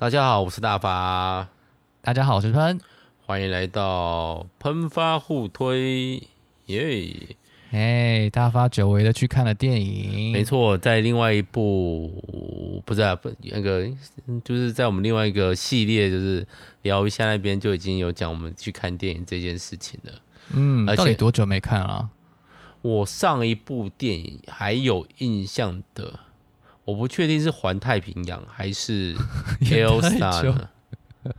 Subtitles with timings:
[0.00, 1.48] 大家好，我是大发。
[2.02, 2.78] 大家好，我是喷。
[3.26, 6.22] 欢迎来到喷发互推，
[6.66, 7.36] 耶！
[7.72, 10.30] 哎，大发久违的去看了电影。
[10.30, 12.12] 没错，在另外一部
[12.86, 13.90] 不是啊，不那个，
[14.44, 16.46] 就是在我们另外一个系列，就是
[16.82, 20.12] 聊一下那边就已经有讲我们去看电影这件事情了。
[20.54, 22.10] 嗯，而且到底多久没看了啊？
[22.82, 26.20] 我上一部电影还有印象的。
[26.88, 29.14] 我不确定是环太平洋还是
[29.60, 30.70] Elsa 呢？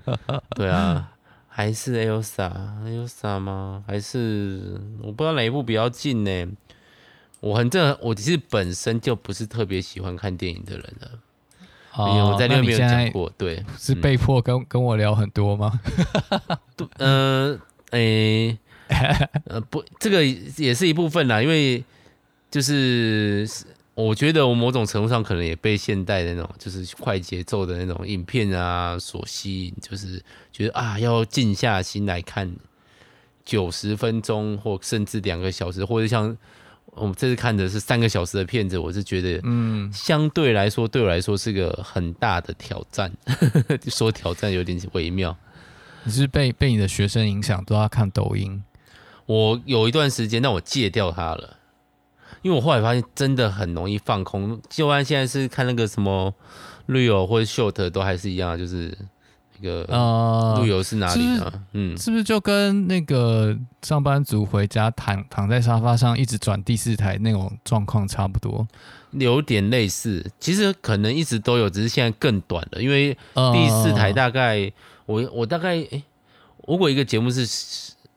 [0.56, 1.12] 对啊，
[1.48, 3.84] 还是 Elsa，Elsa 吗？
[3.88, 6.48] 还是我不知道哪一部比较近呢？
[7.40, 11.10] 我很正，我其实本身就不是特别喜欢看电影的人了。
[11.94, 15.80] 哦，我在那边没有讲过，对，是被迫跟、嗯、跟我聊很多吗？
[17.00, 17.60] 嗯、呃，
[17.98, 18.56] 诶、
[18.90, 21.84] 欸，呃，不，这个也是一部分啦，因为
[22.52, 23.50] 就是。
[24.02, 32.50] 我觉得我某种程度上可能也被现代的那种就是快节奏的那种影片啊所吸引，就是觉得啊要静下心来看
[33.44, 36.38] 九十分钟或甚至两个小时，或者像
[36.92, 43.12] 我们这次看的是三个小时的片子，我是觉得嗯相对来说对我来说是个很大的挑战，
[43.88, 45.36] 说挑战有点微妙。
[46.06, 48.64] 你是被被你的学生影响都要看抖音？
[49.26, 51.58] 我有一段时间，但我戒掉它了。
[52.42, 56.34] 因为我后来发现真的很容易放空，就按现在是看那个什么
[56.88, 58.98] Real 或者 Short 都还是一样，就是
[59.60, 61.52] 那个呃 Real 是哪里呢？
[61.74, 68.68] 嗯，是不是就跟那个上班族回家躺躺在沙发上一直转第四台那种状况差不多？
[69.12, 72.82] 有点类似，其实可能一直都有，只是现在更短了。
[72.82, 74.72] 因为第四台大概
[75.06, 76.04] 我我大概诶，
[76.68, 77.46] 如果一个节目是。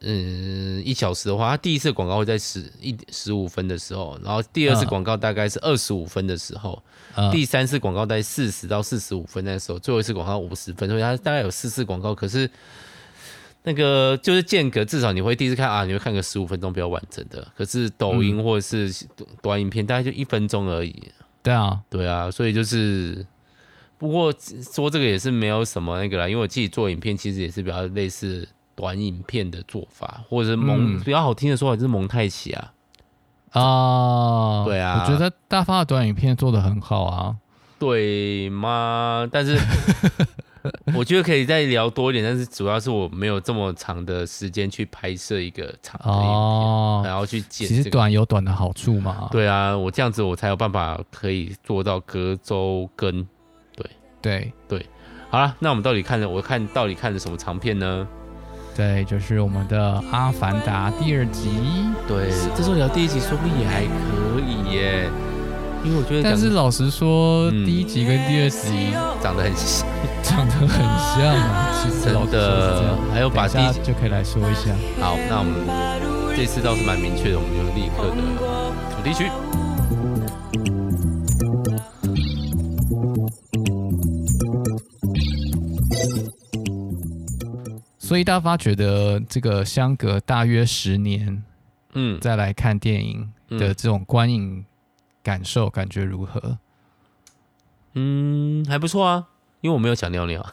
[0.04, 6.82] 嗯，一小时的话，它第一次广告会在十一十五分的时候，然后第二次广告大概是二十五分的时候，
[7.14, 12.12] 嗯、第三次广告在四十到四十五分的时候，最后一次广告五十分，所以它大概有四次广告。
[12.12, 12.50] 可是
[13.62, 17.46] 那个就是间隔，至少你会第一次看啊，你会看个十五分钟比较完整的。
[17.56, 19.06] 可是抖音或者是
[19.40, 20.94] 短影片，大概就一分钟而已。
[21.44, 23.24] 对啊，对啊，所以就是
[23.98, 24.34] 不过
[24.74, 28.48] 说这个也是没有什么那个啦，因为我自己做影片其实也是比较类似。
[28.74, 32.72] 短影片的做法，或者是蒙、嗯、比较好听的说法就是蒙太奇啊，
[33.50, 37.36] 啊，对啊，我觉得大发的短影片做的很好啊，
[37.78, 39.28] 对吗？
[39.30, 39.58] 但是
[40.96, 47.76] 我觉得可以再聊多一点，但是主要是我没有这么长的时间去拍摄一个长的影片，哦、然后去剪、这个。
[47.76, 53.26] 其实短有短的好处嘛，对啊，我这样子我才有办法可以做到隔周更，
[53.74, 53.90] 对
[54.20, 54.86] 对对，
[55.30, 58.06] 好了，那我们到底看了，我看到底看了什么长片呢？
[58.74, 61.50] 对，就是我们的《阿凡达》第二集。
[62.08, 65.10] 对，这时候聊第一集，说不定也还可以耶。
[65.84, 69.86] 因为我觉得，但是老实说，嗯、第一集跟第二集长得很像，
[70.22, 71.70] 长得很像啊。
[71.82, 74.70] 其实真的，还有把第一集就可以来说一下。
[75.00, 78.16] 好，那我们这次倒是蛮明确的，我们就立刻的
[78.96, 79.30] 主题曲。
[88.12, 91.42] 所以大发觉得这个相隔大约十年，
[91.94, 94.66] 嗯，再来看电影的这种观影
[95.22, 96.58] 感受，感觉如何？
[97.94, 99.28] 嗯，还不错啊，
[99.62, 100.46] 因为我没有想尿尿，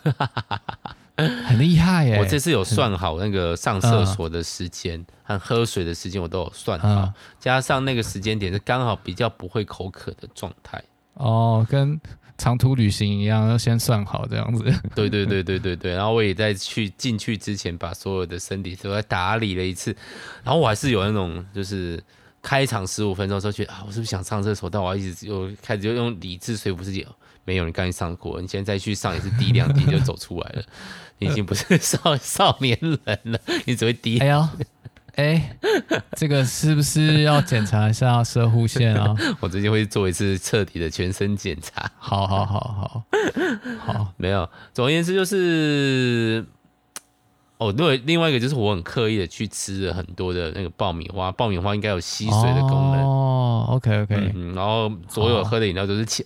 [1.17, 2.19] 很厉害耶！
[2.19, 10.81] 我这次有算好那个上厕所的时间和喝水的时间，我都有算好，嗯、加上那个时间点是刚好比较不会口渴的状态。
[11.15, 11.99] 哦，跟。
[12.39, 14.63] 长途旅行一样，要先算好这样子。
[14.95, 19.95] 对对对对对对，然后我也在去进去之前，把所有的身体都在打理了一次。
[20.43, 22.01] 然后我还是有那种，就是
[22.41, 24.69] 开场十五分钟的时候，觉得啊，我是不是想上厕所？
[24.69, 27.05] 但我一直又开始就用理智说服自己，
[27.43, 30.63] 没有，你刚才上过，你现在再去上也是滴两滴就走出来了。
[31.17, 34.17] 你已经不是少 少年人了，你只会滴。
[34.19, 34.47] 哎呦
[35.15, 35.57] 哎，
[36.15, 39.15] 这个是不是要检查一下射护线啊？
[39.39, 41.89] 我最近会做一次彻底的全身检查。
[41.97, 43.03] 好好好好
[43.85, 44.49] 好，没有。
[44.73, 46.45] 总而言之就是，
[47.57, 53.03] 哦，对，另外一个就是我很刻意的去吃了很多的那个爆米花，爆米花应该有吸水的功能。
[53.03, 56.25] 哦，OK OK，嗯，然后所有喝的饮料都是浅。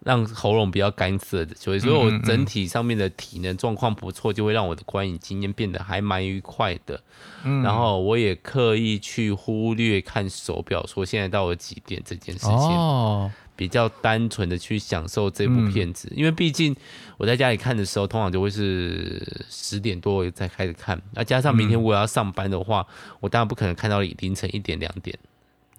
[0.00, 7.00] 让喉咙比较干涩的，所以所以我整体上面的体能状况不错，就会让我的观影经验变得还蛮愉快的。
[7.44, 12.54] 嗯，然后我也刻意去忽略看手表，说现在到了几点这件事情。
[12.54, 16.74] 哦，比较单纯的去享受这部片子，因为毕竟
[17.18, 22.86] 我在家里看的时候，通常就会是十点多才开始看，那加上明天我要上班的话，
[23.20, 25.18] 我当然不可能看到凌晨一点两点，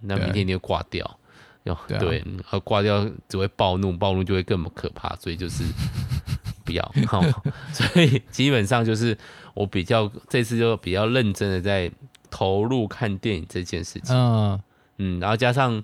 [0.01, 1.17] 那明天你就挂掉。
[1.99, 5.63] 对，然后挂掉只会暴怒，暴怒就会更可怕，所以就是
[6.65, 6.93] 不要。
[7.07, 7.21] 好，
[7.71, 9.17] 所以基本上就是
[9.53, 11.91] 我比较这次就比较认真的在
[12.29, 14.15] 投入看电影这件事情。
[14.15, 14.59] 嗯
[14.97, 15.83] 嗯，然后加上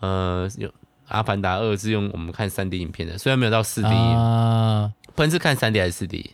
[0.00, 0.68] 呃有
[1.08, 4.92] 《阿凡达二》是用我们看三 D 影片的，虽然没有到四 D 啊。
[5.16, 6.32] 喷是看三 D 还是四 D？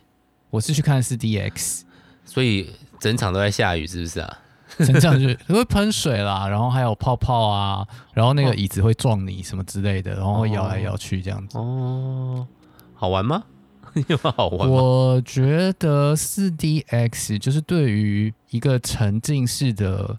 [0.49, 1.81] 我是去看四 DX，
[2.25, 2.69] 所以
[2.99, 4.39] 整场都在下雨，是不是啊？
[4.85, 11.57] 整场就会喷水啦，然后还有泡泡啊，然后那个椅子会撞你什么之类的，然后会摇来摇去这样子。
[11.57, 12.47] 哦，
[12.95, 13.43] 好玩吗？
[14.07, 14.69] 有没有好玩？
[14.69, 20.17] 我觉得四 DX 就是对于一个沉浸式的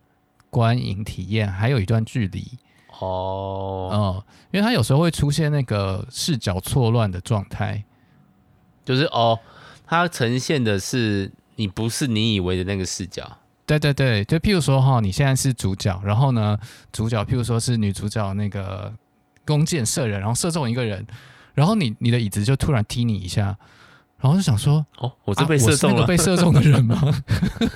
[0.51, 2.47] 观影体验还有一段距离。
[3.01, 4.23] 哦，嗯，
[4.53, 7.83] 因为它有时候会出现那个视角错乱的状态。
[8.85, 9.39] 就是哦，
[9.87, 13.39] 它呈现的是你不是你以为的那个视角。
[13.79, 16.59] 对对对，就譬如说哈，你现在是主角，然后呢，
[16.93, 18.93] 主角譬如说是女主角那个
[19.45, 21.07] 弓箭射人，然后射中一个人，
[21.55, 23.57] 然后你你的椅子就突然踢你一下，
[24.19, 27.01] 然后就想说，哦，我是被射中了，啊、那个被射中的人吗？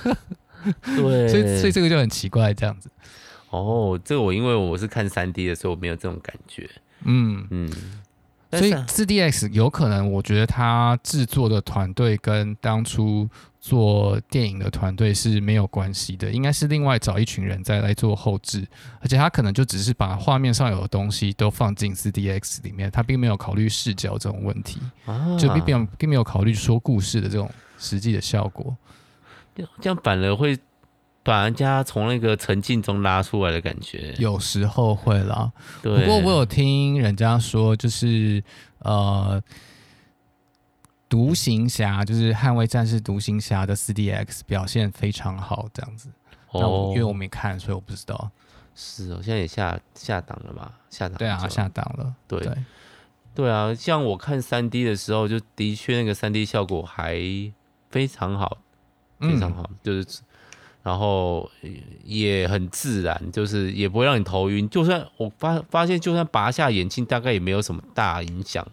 [0.83, 2.89] 对，所以所以这个就很奇怪，这样子。
[3.49, 6.69] 哦，这个我因为我是看三 D 的，所以我没有这种感觉。
[7.03, 7.71] 嗯嗯。
[8.57, 13.27] 所以四 DX 有可能，我觉得他制作的团队跟当初
[13.59, 18.67] 做电影的团队是没有关系的，应该是另外找一群人再来做后置，
[19.01, 24.79] 而且他可能就只是把画面上有的东西都放进四 DX 里面，他并没有考虑视角这种问题，
[25.39, 28.75] 就并并并没有考虑说故事的这种实际的效果，
[29.81, 30.57] 这样反而会。
[31.27, 35.51] 把人家从那个沉浸中拉出来的感觉，有时候会啦。
[35.81, 38.41] 对，不过我有听人家说，就是
[38.79, 39.43] 呃，
[41.09, 46.07] 独行侠就是捍卫战士独行侠的 4DX 表现非常好，这样子。
[46.51, 48.31] 哦，因为我没看，所以我不知道。
[48.73, 50.71] 是哦，现在也下下档了嘛？
[50.89, 51.17] 下档。
[51.17, 52.15] 对啊，下档了。
[52.25, 52.53] 对对，
[53.35, 57.19] 对啊，像我看三 D 的时候，就的确那个三 D 效果还
[57.89, 58.59] 非常好，
[59.19, 60.21] 非常好，嗯、就是。
[60.87, 61.51] 然后
[62.05, 64.69] 也很自然，就是也不会让你头晕。
[64.69, 68.65] 就算我发发现，就算拔下眼镜，大概也没有什么大影响。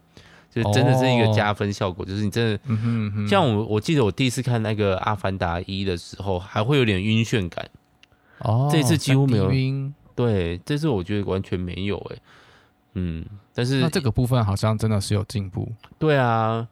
[0.49, 2.07] 就真的是一个加分效果。
[2.07, 7.69] 就是你真的，像我，我记得我第一次看那个《阿凡达一》的时候，还会有点晕眩感。
[8.39, 9.93] 哦，这次几乎没有晕。
[10.15, 11.99] 对，这次我觉得完全没有。
[12.13, 12.17] 哎，
[12.93, 15.69] 嗯，但是那这个部分好像真的是有进步。
[15.99, 16.69] 对啊，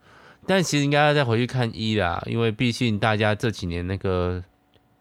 [0.47, 4.41] 但其实应该要再回去看一啦，因为毕竟大家这几年那个。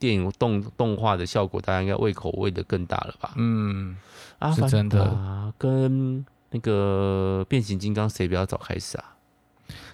[0.01, 3.33] 电影动动画的效果，大家应该胃口喂的更大了吧？
[3.37, 3.95] 嗯，
[4.55, 5.53] 是真的。
[5.59, 9.05] 跟那个变形金刚谁比较早开始啊？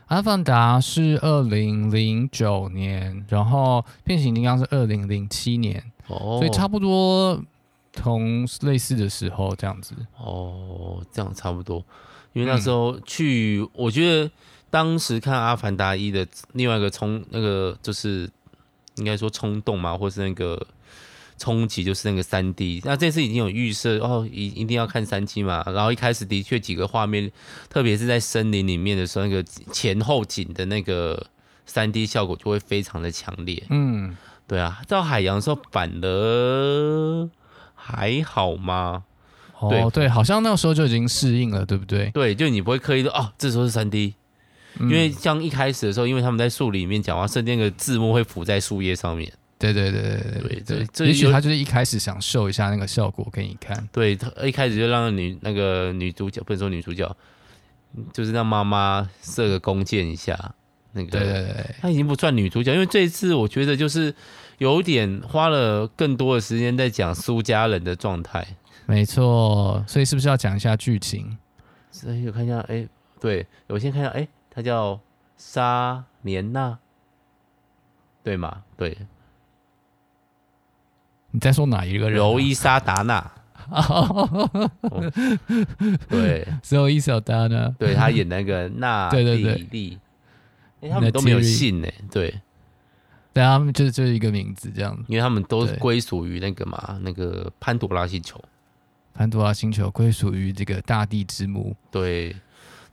[0.07, 7.43] 阿凡达是二零零九年，然后变形金刚是二零零七年，哦，所以差不多
[7.91, 9.93] 同类似的时候这样子。
[10.17, 11.83] 哦，这样差不多。
[12.31, 14.31] 因为那时候去，嗯、我觉得
[14.69, 18.29] 当时看阿凡达一的另外一个冲，那个就是。
[18.97, 20.67] 应该说冲动嘛，或是那个
[21.37, 22.81] 冲击，就是那个三 D。
[22.83, 25.63] 那这次已经有预设哦，一一定要看三 D 嘛。
[25.67, 27.31] 然后一开始的确几个画面，
[27.69, 31.27] 特别是在森林里面的时候，那个前后景的那个
[31.65, 33.63] 三 D 效果就会非常的强烈。
[33.69, 34.17] 嗯，
[34.47, 37.29] 对啊，到海洋的时候反而
[37.75, 39.03] 还好吗？
[39.59, 42.11] 哦，对，好像那个时候就已经适应了，对不对？
[42.11, 44.13] 对，就你不会刻意的哦，这时候是三 D。
[44.79, 49.31] 因为像一开始的时候，因为他们在树里面讲话，甚至那个字幕会浮在树叶上面。
[49.59, 53.89] 对对对对对对，也许他就是一开始想秀一下那个效果给你看。
[53.91, 57.17] 对，他一开始就让女那个女主角，不能说女主角，
[58.13, 60.53] 就是让妈妈射个弓箭一下。
[60.93, 64.13] 那个，对对对，他已经不算女主角，因为这一次我觉得就是
[64.59, 68.45] 有点花了更多的时间在讲苏家人的状态。
[68.85, 71.35] 没错，所以是不是要讲一下剧情？
[71.89, 72.87] 所以我看一下，哎，
[73.19, 74.27] 对我先看一下，哎。
[74.57, 74.99] 他叫
[75.37, 76.79] 莎莲娜，
[78.23, 78.63] 对吗？
[78.75, 78.97] 对。
[81.29, 82.17] 你在说哪一个人？
[82.17, 83.31] 柔伊莎达娜。
[86.09, 87.69] 对，柔伊莎达娜。
[87.77, 89.99] 对，他演那个娜 莉莉。
[90.81, 91.87] 哎，他们都没有姓呢。
[92.09, 92.41] 对。
[93.33, 94.97] 对，他们就是就是一个名字这样。
[95.07, 98.43] 因为他们都归属于那个嘛，那个潘多拉星球。
[99.13, 101.75] 潘多拉星球归属于这个大地之母。
[101.91, 102.35] 对。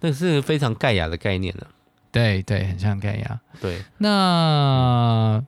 [0.04, 1.66] 这是非常盖亚的概念了，
[2.12, 3.40] 对对，很像盖亚。
[3.58, 5.42] 对，那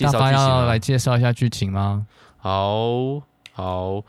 [0.00, 2.04] 大发要来介绍一下剧情吗？
[2.38, 4.02] 好，好，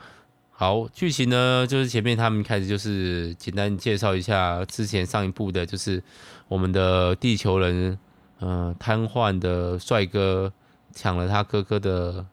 [0.50, 6.02] 好，剧情呢，就是前面他们开始就是简单介绍一下之前上一部的，就是
[6.48, 7.96] 我们的地球人，
[8.40, 10.52] 嗯、呃，瘫痪的帅哥
[10.96, 12.26] 抢了他哥哥的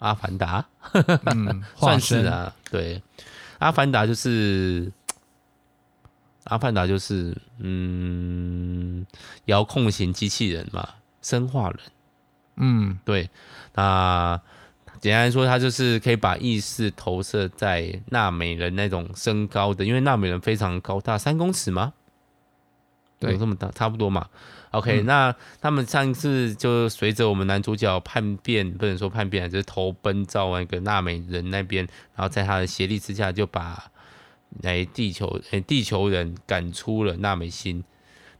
[0.00, 0.62] 阿凡达，
[0.92, 3.02] 嗯， 算是啊，对，
[3.58, 4.92] 阿凡达就是。
[6.44, 9.06] 阿凡达就是嗯，
[9.46, 10.88] 遥控型机器人嘛，
[11.22, 11.78] 生化人。
[12.56, 13.28] 嗯，对。
[13.74, 14.40] 那
[15.00, 21.92] 简单来说，它就是可以把意识投射在纳美人那种身高的，因为纳美人非常高大，三公尺吗？
[23.18, 24.28] 对，有这么大，差不多嘛。
[24.70, 33.90] OK，、嗯、那他们上次就随着我们男主角叛变，不能说叛变，就是投奔到那个纳美人那边，然后在他的协力之下，就把
[34.62, 37.82] 来地球诶地球人赶出了纳美星。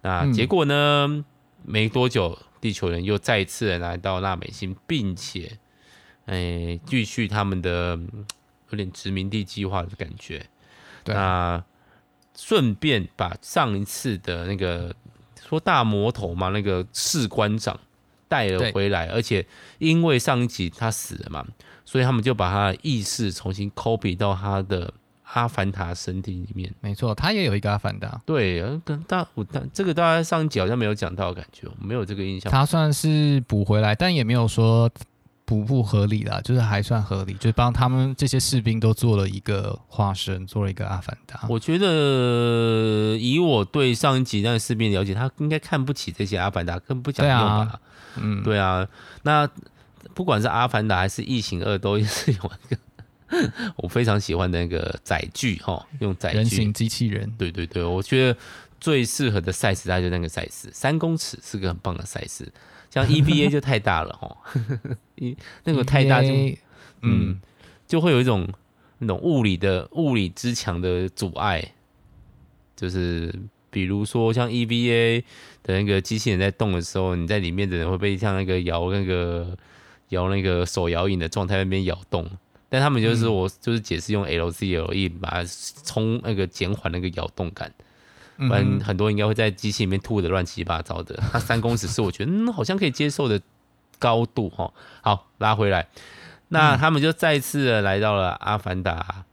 [0.02, 1.06] 那结果呢？
[1.08, 1.24] 嗯、
[1.64, 5.58] 没多久，地球人又再次来到纳美星，并且
[6.26, 7.98] 诶继续他们的
[8.70, 10.46] 有点殖民地计划的感觉。
[11.06, 11.62] 那
[12.36, 14.94] 顺便把上一次的那个。
[15.46, 17.78] 说大魔头嘛，那个士官长
[18.28, 19.46] 带了回来，而且
[19.78, 21.46] 因为上一集他死了嘛，
[21.84, 24.94] 所以他们就把他的意识重新 copy 到他的
[25.32, 26.72] 阿凡达身体里面。
[26.80, 28.20] 没错，他也有一个阿凡达。
[28.26, 32.52] 对，跟大我大这个大家上一集好像没有讲到感觉，没有这个印象。
[32.52, 34.90] 他算是补回来，但也没有说。
[35.46, 41.38] 补不合理啦，就是还算合理，就是帮他们这些士兵都做了一个化身，做了一个阿凡达。
[41.50, 47.44] 我觉得以我对上一集那个士兵了解，他应该看不起这些阿凡达，更不讲用吧？
[47.46, 47.80] 啊
[48.16, 48.88] 嗯，对啊。
[49.22, 49.46] 那
[50.14, 52.80] 不管是阿凡达还是异形二，都是有一个
[53.76, 56.36] 我非常喜欢的那个载具哈，用载具。
[56.36, 57.32] 人形机器人。
[57.38, 58.38] 对对对，我觉得
[58.80, 62.46] 最适合的 size 大概就那个 size，三公尺是个很棒的 size。
[62.90, 64.36] 像 EVA 就太大了哈，
[65.16, 66.56] 一那个太大就嗯，
[67.02, 67.40] 嗯。
[67.86, 68.48] 就会有一种
[68.98, 71.72] 那种物理的物理之墙的阻碍，
[72.74, 73.32] 就是
[73.70, 75.22] 比如说像 EVA
[75.62, 79.56] 的那个机器人在动的时候，你在里面的人会被像那个摇那个
[80.08, 82.28] 摇那个手摇椅的状态那边摇动，
[82.74, 85.44] 但他们就是我就是解释用 LCLE 把它
[85.84, 87.72] 冲那个减缓那个摇动感。
[88.36, 91.14] 不然很多人应该会在机器里面吐的乱七八糟的。
[91.30, 93.40] 它三公尺是我觉得嗯好像可以接受的
[94.00, 94.72] 高度哈。
[95.02, 95.86] 好，拉回来，
[96.48, 99.24] 那他们就再次的来到了阿凡达，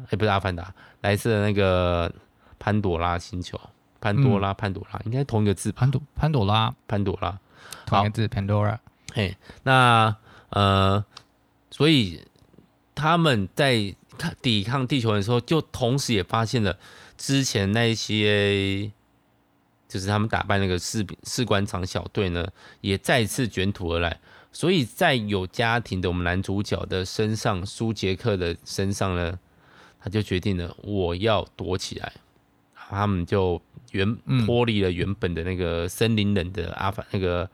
[0.00, 2.12] 哎、欸、不是阿凡达，来自那个
[2.58, 3.60] 潘朵拉星球。
[4.00, 5.70] 潘多拉，潘朵拉，应该同一个字。
[5.70, 7.38] 潘朵潘朵拉，潘朵拉，
[7.86, 8.26] 同一个字。
[8.26, 8.80] 潘朵拉。
[9.12, 10.16] 嘿，那
[10.50, 11.04] 呃，
[11.70, 12.20] 所以
[12.98, 13.94] 他们在
[14.42, 16.76] 抵抗地球人的时候，就同时也发现了。
[17.16, 18.90] 之前那些，
[19.88, 22.44] 就是他们打败那个士兵士官长小队呢，
[22.80, 24.18] 也再次卷土而来。
[24.50, 29.38] 所以在有家庭的我们男主角的身上，苏杰克的身上呢，
[30.00, 32.12] 他就决定了我要躲起来。
[32.74, 33.60] 他们就
[33.92, 37.48] 原脱离了原本的那个森林人的阿凡那个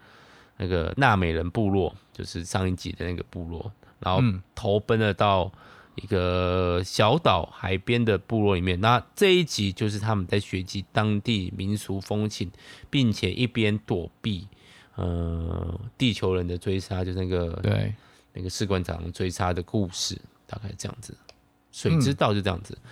[0.57, 3.71] 那个纳美人部落，就是上一集的那个部落，
[4.01, 4.23] 然后
[4.55, 5.53] 投奔了到。
[5.97, 12.51] 一个小岛海边的部落里面，那这一集就是他们在学习当地民俗风情，
[12.91, 14.49] 并且一边躲避
[14.97, 17.95] 呃地球人的追杀，就是那个对
[18.33, 21.17] 那个士官长追杀的故事，大概这样子。
[21.71, 22.91] 水之道就这样子，嗯、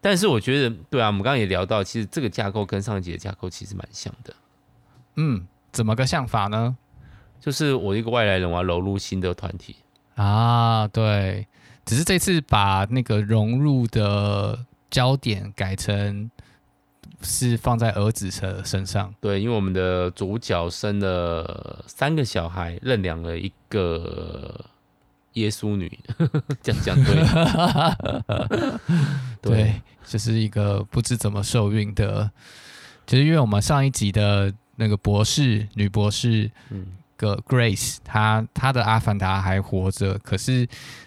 [0.00, 4.34] 但是我觉得对啊，我们刚刚也聊到，其实这个架构跟上一集的架构其实蛮像的。
[5.16, 6.78] 嗯，怎么个像法呢？
[7.38, 9.76] 就是我一个外来人，我要融入新的团体
[10.18, 11.46] 啊，对。
[11.84, 16.30] 只是这次把那个融入的焦点改成
[17.22, 19.14] 是放在儿子的身上。
[19.22, 24.66] 对，因为我们的主角生了三个小孩，认养了一个
[25.32, 25.90] 耶稣女，
[26.62, 26.94] 这样讲
[29.40, 29.40] 对。
[29.40, 32.30] 对，就是一个不知怎么受孕的，
[33.06, 36.86] 就是因为我们上一集的那个博士女博士，嗯。
[37.18, 40.66] 个 Grace，他他的阿凡达还活着，可是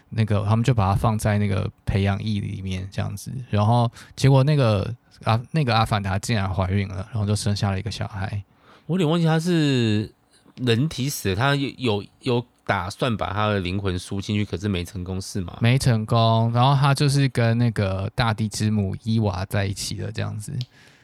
[0.10, 8.44] 那个他们就把它放在那个培养液里面这样子，然后结果那个阿那个阿凡达竟然怀孕了，然后就生下了一个小孩。
[8.86, 10.14] 我有点忘记他是
[10.58, 15.58] 人体死，他有有有打算把他的灵魂输进去，可是没成功是吗？
[15.62, 20.54] 没成功，然后他就是跟那个大地之母伊娃在一起了这样子。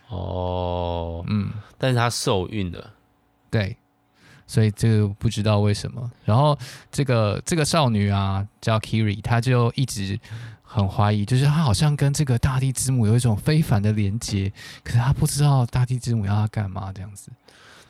[0.09, 2.91] 哦，嗯，但是他受孕了，
[3.49, 3.77] 对。
[4.47, 6.57] 所以这个不知道为什么，然后
[6.89, 10.17] 这个这个少女啊叫 Kiri，她就一直
[10.63, 14.51] 很怀疑，就是她好像跟这个大地之母有一种非凡的连接，
[14.83, 17.29] 可是她不知道大地之母要她干嘛这样子。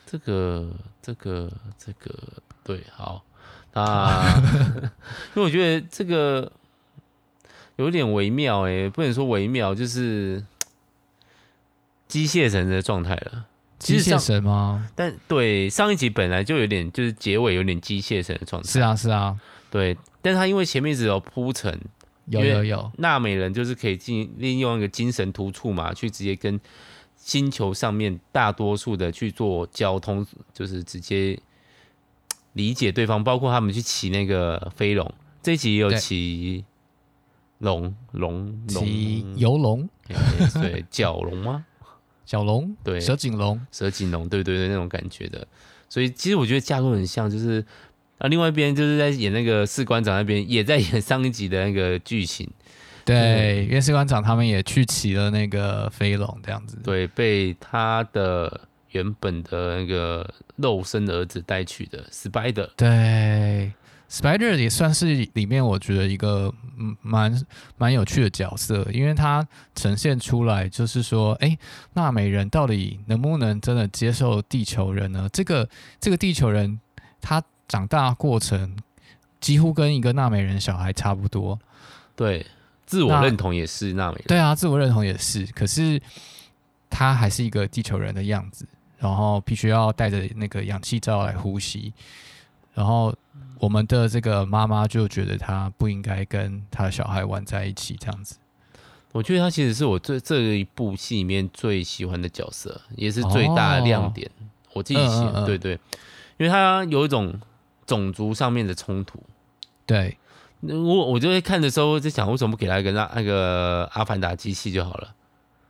[0.04, 2.14] 这个这个这个
[2.64, 3.24] 对，好
[3.74, 4.24] 啊，
[5.34, 6.50] 因为我觉得这个
[7.76, 10.44] 有点微妙哎、欸，不能说微妙，就是
[12.08, 13.44] 机械人的状态了。
[13.78, 14.88] 机械神吗？
[14.94, 18.68] 但对上一集本来就有点，就是结尾有点机械神的状态。
[18.68, 19.38] 是啊，是啊，
[19.70, 19.96] 对。
[20.20, 21.80] 但是他因为前面只有铺陈，
[22.26, 26.60] 有有有，纳美人就是可以进利用一个精神突触嘛，去直接跟
[27.16, 31.38] 星球上面大多数的去做交通，就是直接
[32.54, 35.10] 理解对方，包括他们去骑那个飞龙，
[35.42, 36.64] 这一集也有骑
[37.58, 39.88] 龙龙骑游龙，
[40.54, 41.64] 对， 角龙吗？
[42.28, 45.48] 角龙，对，蛇颈龙，蛇颈龙，对对对，那种感觉的。
[45.88, 47.64] 所以其实我觉得架构很像，就是
[48.18, 52.46] 啊，另外一边就是在演那个士官长那边，也在演上一集的那个剧情。
[53.06, 56.76] 对，因为士官长他们也去骑了那个飞龙，这样子。
[56.84, 62.68] 对，被他的原本的那个肉身的儿子带去的 Spider。
[62.76, 63.72] 对
[64.10, 67.46] ，Spider 也算是里面我觉得一个嗯蛮
[67.76, 71.56] 蛮有趣的角色，因为他呈现出来就是说，哎，
[71.94, 75.28] 纳美人到底能不能真的接受地球人呢？
[75.32, 75.68] 这个
[76.00, 76.80] 这个地球人
[77.20, 78.76] 他长大过程
[79.40, 81.58] 几乎跟一个纳美人小孩差不多。
[82.16, 82.46] 对。
[82.86, 85.44] 自我认同也是纳美人，对啊，自我认同也是。
[85.48, 86.00] 可是
[86.88, 91.92] 他还是一个地球人的样子，然后必须要带着那个氧气罩来呼吸。
[92.78, 93.12] 然后
[93.58, 98.36] 我们的这个妈妈就觉得她不应该跟她的小孩玩在一起，这样子。
[99.10, 104.30] 我觉得她其实是我这这一部戏里面最喜欢的角色，也是最大的亮点。
[104.38, 105.72] 哦、我自己喜欢，嗯嗯嗯对对，
[106.36, 107.34] 因为他有一种
[107.84, 109.20] 种族上面的冲突，
[109.84, 110.16] 对。
[110.60, 115.14] 我我就会看的时候在想，为什么不给他一个那那个阿凡达机器就好了？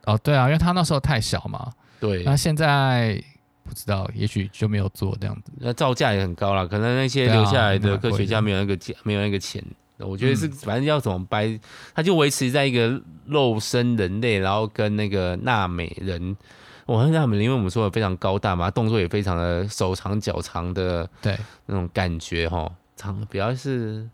[0.06, 1.72] 哦，对啊，因为他那时候太小嘛。
[2.00, 2.22] 对。
[2.24, 3.22] 那现在
[3.68, 5.52] 不知道，也许就没有做这样子。
[5.58, 9.62] 那造价也很高了，可能那些留下来的科学家没有那个钱，没有那个钱。
[9.98, 11.58] 我觉得是，反正要怎么掰，
[11.94, 16.36] 他就维持在一个肉身人类，然后跟那个纳美人，
[16.86, 24.08] 我很纳美人，因为我们说的非常高大嘛，动作也非常的手长脚长的，对，那种感觉哈，长比较是。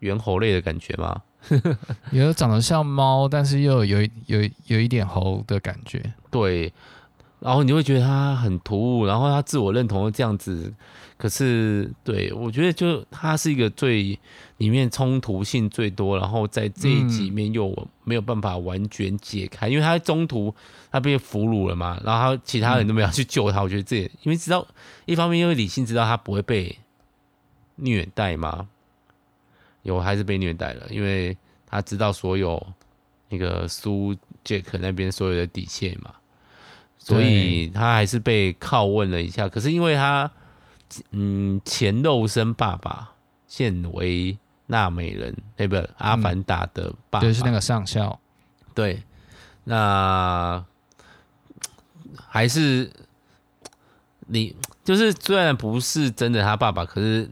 [0.00, 1.22] 猿猴类的感觉吗？
[2.12, 6.02] 有长得像猫，但是又有有有，有一点猴的感觉。
[6.30, 6.70] 对，
[7.44, 10.72] 然后你会觉得他很突兀，然后他自我认同这样子。
[11.18, 14.18] 可是，对我觉得就他是一个最
[14.56, 20.54] 里面冲突性最多，然后在这一集里面又没有办法完全解开，因为他中途
[20.90, 23.62] 他被俘虏了嘛，然后他其他人都没有去救他。
[23.62, 24.66] 我觉得这也，因为知道
[25.04, 26.78] 一方面因为理性知道他不会被
[27.76, 28.66] 虐待嘛。
[29.82, 32.66] 有还是被虐待了，因为他知道所有
[33.28, 36.10] 那个苏杰克那边所有的底线嘛，
[37.04, 39.46] 所以他还是被拷问了一下。
[39.46, 40.30] 可是因为他，
[41.10, 43.12] 嗯，前肉身爸爸
[43.46, 45.90] 现为纳美人，对不对？
[45.98, 48.18] 阿凡达的爸爸，对，是那个上校。
[48.74, 49.02] 对，
[49.64, 50.64] 那
[52.26, 52.90] 还是
[54.26, 57.28] 你就是虽然不是真的他爸爸，可是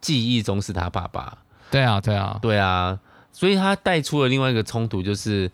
[0.00, 1.36] 记忆中是他爸爸。
[1.70, 2.98] 对啊，对啊，对啊，
[3.30, 5.50] 所以他带出了另外一个冲突，就是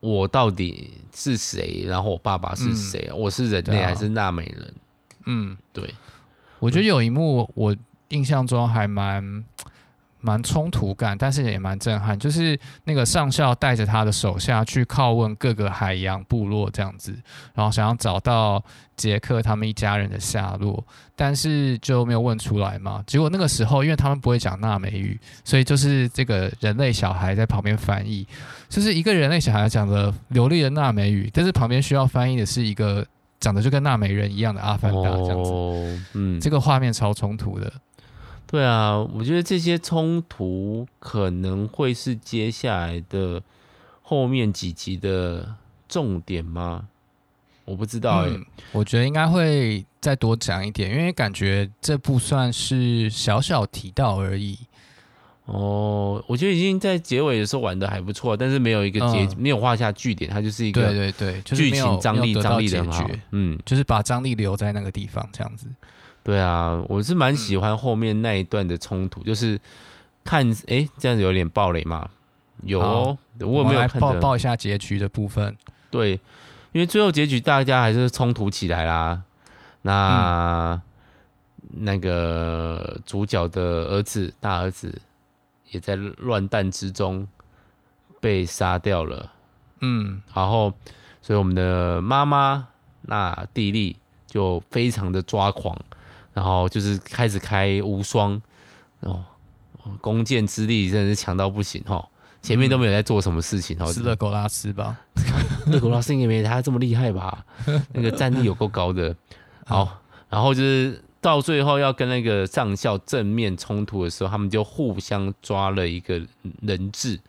[0.00, 1.84] 我到底是谁？
[1.86, 3.08] 然后我爸爸是谁？
[3.10, 4.74] 嗯、我是人类还是纳美人？
[5.26, 5.94] 嗯，对。
[6.58, 7.74] 我觉得有一幕我
[8.08, 9.44] 印象中还蛮。
[10.20, 12.18] 蛮冲突感，但是也蛮震撼。
[12.18, 17.16] 就是那个上校带着他的手下去拷问各个海洋部落，这样子，
[17.54, 18.62] 然后想要找到
[18.96, 20.84] 杰克他们一家人的下落，
[21.16, 23.02] 但是就没有问出来嘛。
[23.06, 28.26] 结果那个时候，因为他们不会讲纳美语，所以就是这个人类小孩在旁边翻译，
[28.68, 33.06] 就是一个人类小孩讲的流利的纳美语，但是旁边需要翻译的是一个
[33.40, 35.50] 长得就跟纳美人一样的阿凡达这样子。
[35.50, 37.72] 哦，嗯，这个画面超冲突的。
[38.50, 43.40] 对啊，我觉得这些冲突可能会是接下来的
[44.02, 45.54] 后面几集的
[45.88, 46.88] 重点吗？
[47.64, 54.58] 我不知道哎、欸嗯，我觉得应该会再多讲一点，因为感觉这部算是小小提到而已。
[55.44, 65.68] 哦，我觉得已经在结尾的时候玩的还不错，但是没有一个结，嗯、没有画下句点，它就是一个对对对，剧情张力张力的很好，嗯，就是把张力留在那个地方这样子。
[66.30, 69.60] 对啊，我是蛮喜欢后面那一段的冲突，嗯、就是
[70.22, 72.08] 看哎，这样子有点暴雷嘛？
[72.62, 75.56] 有，哦，我没有看报报一下结局的部分。
[75.90, 76.12] 对，
[76.70, 79.20] 因为最后结局大家还是冲突起来啦。
[79.82, 80.82] 那、嗯、
[81.80, 85.02] 那个主角的儿子大儿子
[85.72, 87.26] 也在乱弹之中
[88.20, 89.32] 被杀掉了。
[89.80, 90.72] 嗯，然后
[91.20, 92.68] 所以我们的妈妈
[93.02, 93.96] 那蒂莉
[94.28, 95.76] 就非常的抓狂。
[96.32, 98.40] 然后就是开始开无双，
[99.00, 99.24] 哦，
[100.00, 102.06] 弓箭之力真的是强到不行哈！
[102.42, 104.98] 前面都没有在做什么事情，哦、嗯，是勒狗拉斯吧？
[105.66, 107.44] 勒狗拉斯应该没他这么厉害吧？
[107.92, 109.14] 那个战力有够高的。
[109.66, 116.20] 好，然后就是到最后要跟那个上校正面冲突的时候，他们就互相抓了一个
[116.62, 117.20] 人质，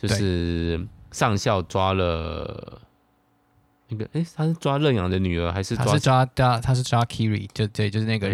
[0.00, 2.80] 就是上校抓了
[3.88, 5.84] 那个哎，他是抓认养的女儿还是抓？
[5.84, 8.30] 他是抓抓他是抓 Kiri，就对，就是那个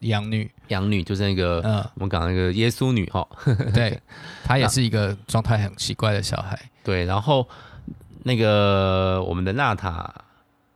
[0.00, 3.26] 养女，养女就是那个嗯，我们讲那个耶稣女哈。
[3.74, 4.00] 对，
[4.44, 6.58] 她也是一个状态很奇怪的小孩。
[6.82, 7.46] 对，然后
[8.22, 10.12] 那个我们的娜塔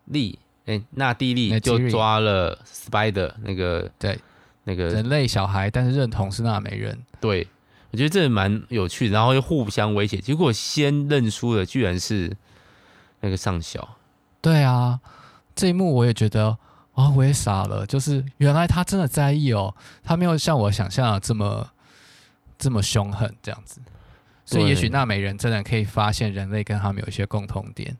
[0.06, 4.18] 莉，哎，娜蒂莉就抓了 Spider 那个对
[4.64, 6.98] 那个人类小孩，但是认同是纳美人。
[7.20, 7.46] 对。
[7.92, 12.30] 我觉得这蛮有趣的，然后又互相威胁，结果先认输的居然是
[13.18, 13.96] 那个上校。
[14.40, 15.00] 对啊，
[15.54, 16.58] 这一幕我也觉得啊、
[16.94, 21.70] 哦，我也傻了，就是原来他真的在意哦，他没有像我想象的这么
[22.58, 23.80] 这么凶狠这样子。
[24.44, 27.96] 所以也许纳美人真的可以发现人类跟他们有一些共同点。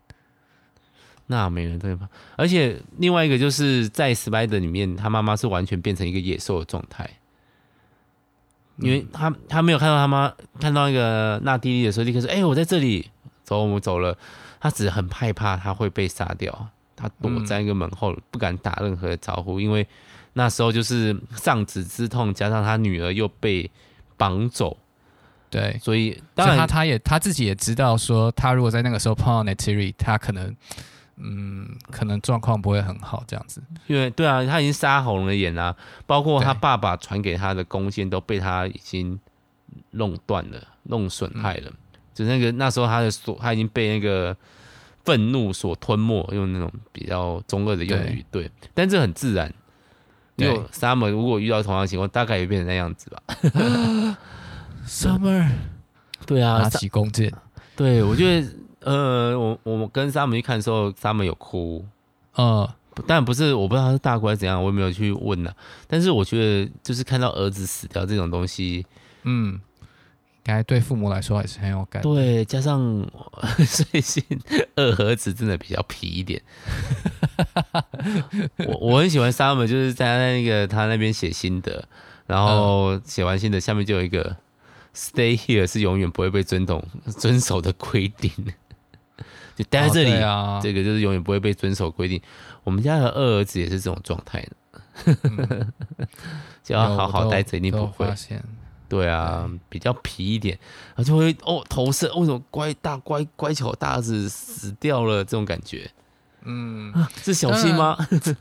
[1.26, 2.08] 纳美人对吧？
[2.36, 7.08] 而且另外一个就是在 Spider 里面，他妈妈是完全变成一个野兽的状态。
[8.78, 13.10] 因为他他没有看到他妈看到那个娜蒂莉的时候，立刻说：“哎、欸，我在这里，
[13.44, 14.18] 走，我们走了。”
[14.60, 19.84] 他只是很害怕他会被杀掉，他躲在一个门后，不敢打任何的招呼，因为
[20.34, 23.68] 那时候就是丧子之痛，加上他女儿又被
[24.16, 24.76] 绑走，
[25.48, 30.54] 对，所以当然他他也他自己也知道说，他如果在那个时候碰到 Neytiri，他可能。
[31.22, 33.62] 嗯，可能状况不会很好，这样子。
[33.86, 39.20] 因为对啊，他已经杀红了眼啊，包括他爸爸传给他的弓箭都被他已经
[39.90, 41.64] 弄断了、弄损害了。
[41.66, 41.76] 嗯、
[42.24, 44.36] 就那个那时候他的所，他已经被那个
[45.04, 48.24] 愤怒所吞没，用那种比较中二的用语。
[48.30, 49.52] 对，对，但这很自然。
[50.36, 53.22] 因为 Summer 如果遇到同样的情况，大概也变成那样子吧。
[54.86, 55.48] Summer，
[56.26, 57.32] 对啊，拿起弓箭。
[57.76, 58.48] 对，我觉得。
[58.82, 61.84] 呃，我我跟沙姆去看的时候，沙姆有哭，
[62.32, 62.66] 呃，
[63.06, 65.52] 但不是我不知道他是大哭还是怎样，我也没有去问呢。
[65.86, 68.86] 但是我觉得，就是看到儿子死掉这种东西，
[69.24, 69.60] 嗯，应
[70.50, 72.02] 该对父母来说还是很有感。
[72.02, 72.80] 对，加上
[73.56, 74.22] 最近
[74.76, 76.42] 二儿子真的比较皮一点。
[78.66, 81.84] 我我很喜欢沙姆，就是在那个他那边写心得，
[82.26, 84.36] 然后写完心得下面就有一个
[84.94, 86.84] “Stay here” 是永远不会被遵从
[87.18, 88.30] 遵守的规定。
[89.56, 92.20] 就待在这里，啊、这个就是永远不会被遵守规定。
[92.64, 94.46] 我们家的二儿子也是这种状态
[95.04, 95.66] 的，
[96.64, 98.06] 就要好好待着，一定不会。
[98.90, 100.58] 对啊，比较皮一点，
[100.96, 105.88] 然后就会哦，投射为什么乖大乖乖巧大儿子死掉了这种感觉。
[106.42, 107.96] 嗯，是小心吗？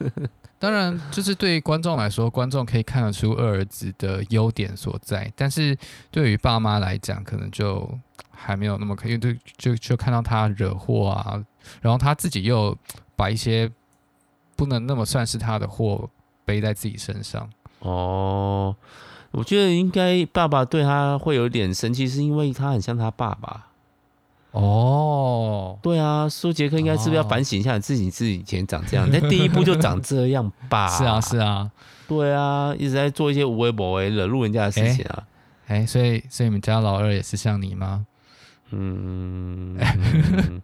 [0.58, 5.78] 当然，就是对于观众来说，观众可以看得出二儿子的优点所在，但是
[6.12, 7.90] 对于爸妈来讲，可能就
[8.32, 11.42] 还没有那么可以，就就就看到他惹祸啊，
[11.80, 12.78] 然后他自己又
[13.16, 13.72] 把一些
[14.58, 16.10] 不能那么算是他的祸
[16.44, 17.50] 背在自己身上。
[17.80, 18.76] 哦，
[19.32, 23.68] 我觉得应该爸爸对他会有点生气，是因为他很像他爸爸。
[24.52, 29.08] 哦，对啊，苏杰克应该是不是要反省一下自己自己以前长这样？
[29.12, 30.88] 那、哦、第一步就长这样吧？
[30.90, 31.70] 是啊，是啊，
[32.08, 35.24] 对啊，一直在做一些无微不为惹怒人家的事情啊。
[35.68, 38.08] 哎，所以所以你们家老二也是像你吗？
[38.72, 40.62] 嗯，嗯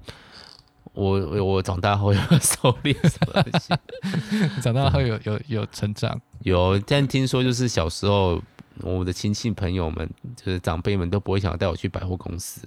[0.93, 3.73] 我我长大后有收敛什么东西？
[4.63, 6.19] 长大后有有有成长？
[6.39, 8.41] 有，但听说就是小时候，
[8.81, 12.61] 我的亲戚朋友们就是长辈们都不会想要带我去百货公司。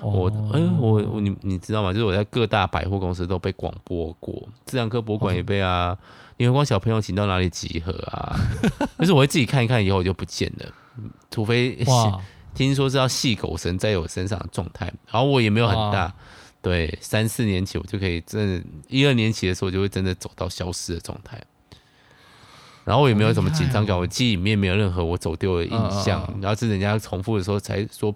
[0.00, 1.92] 我哎、欸，我我你你知道吗？
[1.92, 5.96] 就是我在各大百货公司都被广播过，自然科博物馆也被啊，
[6.36, 8.36] 联合国小朋友请到哪里集合啊？
[8.98, 10.66] 但是我会自己看一看，以后我就不见了，
[11.30, 12.20] 除非哇
[12.54, 16.12] 听说是要系狗绳在我身上的状态，然后我也没有很大，
[16.60, 21.40] 对，三四年起我就可以真的，一二年级的时候我就会真的走到消失的状态。
[22.84, 26.22] 然后我也没有什么紧张感，我记忆里面没有任何我走丢的印象。
[26.40, 28.14] 然后是人家重复的时候才说，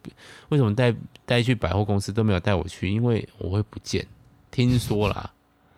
[0.51, 2.91] 为什么带带去百货公司都没有带我去？
[2.91, 4.07] 因为我会不见。
[4.51, 5.31] 听说啦，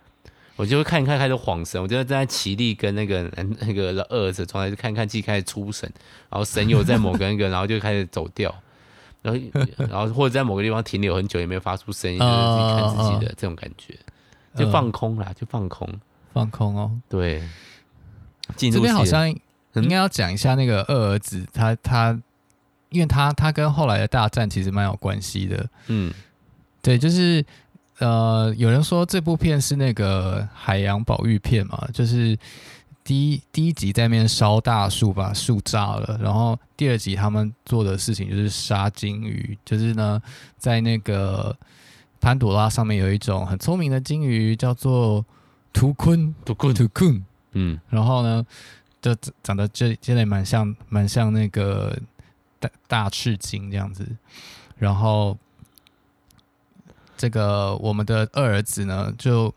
[0.57, 5.88] 我就会看一看开始晃神，我就站在奇力跟那个那个二儿子状态，就看看自己开始出神，
[6.29, 8.53] 然后神又在某个那个，然后就开始走掉，
[9.22, 9.40] 然后
[9.88, 13.96] 然后或者在某个地方停留很久也没有发出声音，就是自己看自己的这种感觉，
[14.57, 15.88] 就放空啦，就放空，
[16.33, 17.40] 放空哦，对。
[18.56, 19.28] 这边好像
[19.74, 22.18] 应该要讲一下那个二儿子，他他，
[22.88, 25.68] 因为他他跟后来的大战其实蛮有关系的。
[25.86, 26.12] 嗯，
[26.82, 27.44] 对，就是
[27.98, 32.36] 呃，有人说这部片是那个海洋保育片嘛，就是
[33.04, 40.20] 第一第一集在那边烧大树，把树炸了，然后第二集他们做的事情就是杀鲸鱼，就是呢，
[40.58, 41.56] 在那个
[42.20, 45.24] 潘朵拉上面有一种很聪明的鲸鱼，叫做
[45.72, 47.22] 图坤，图坤，图鲲。
[47.52, 48.44] 嗯，然后呢，
[49.00, 51.96] 就长得这真的蛮像蛮像那个
[52.58, 54.06] 大大赤鲸这样子。
[54.78, 55.36] 然后
[57.16, 59.52] 这个我们的二儿子呢，就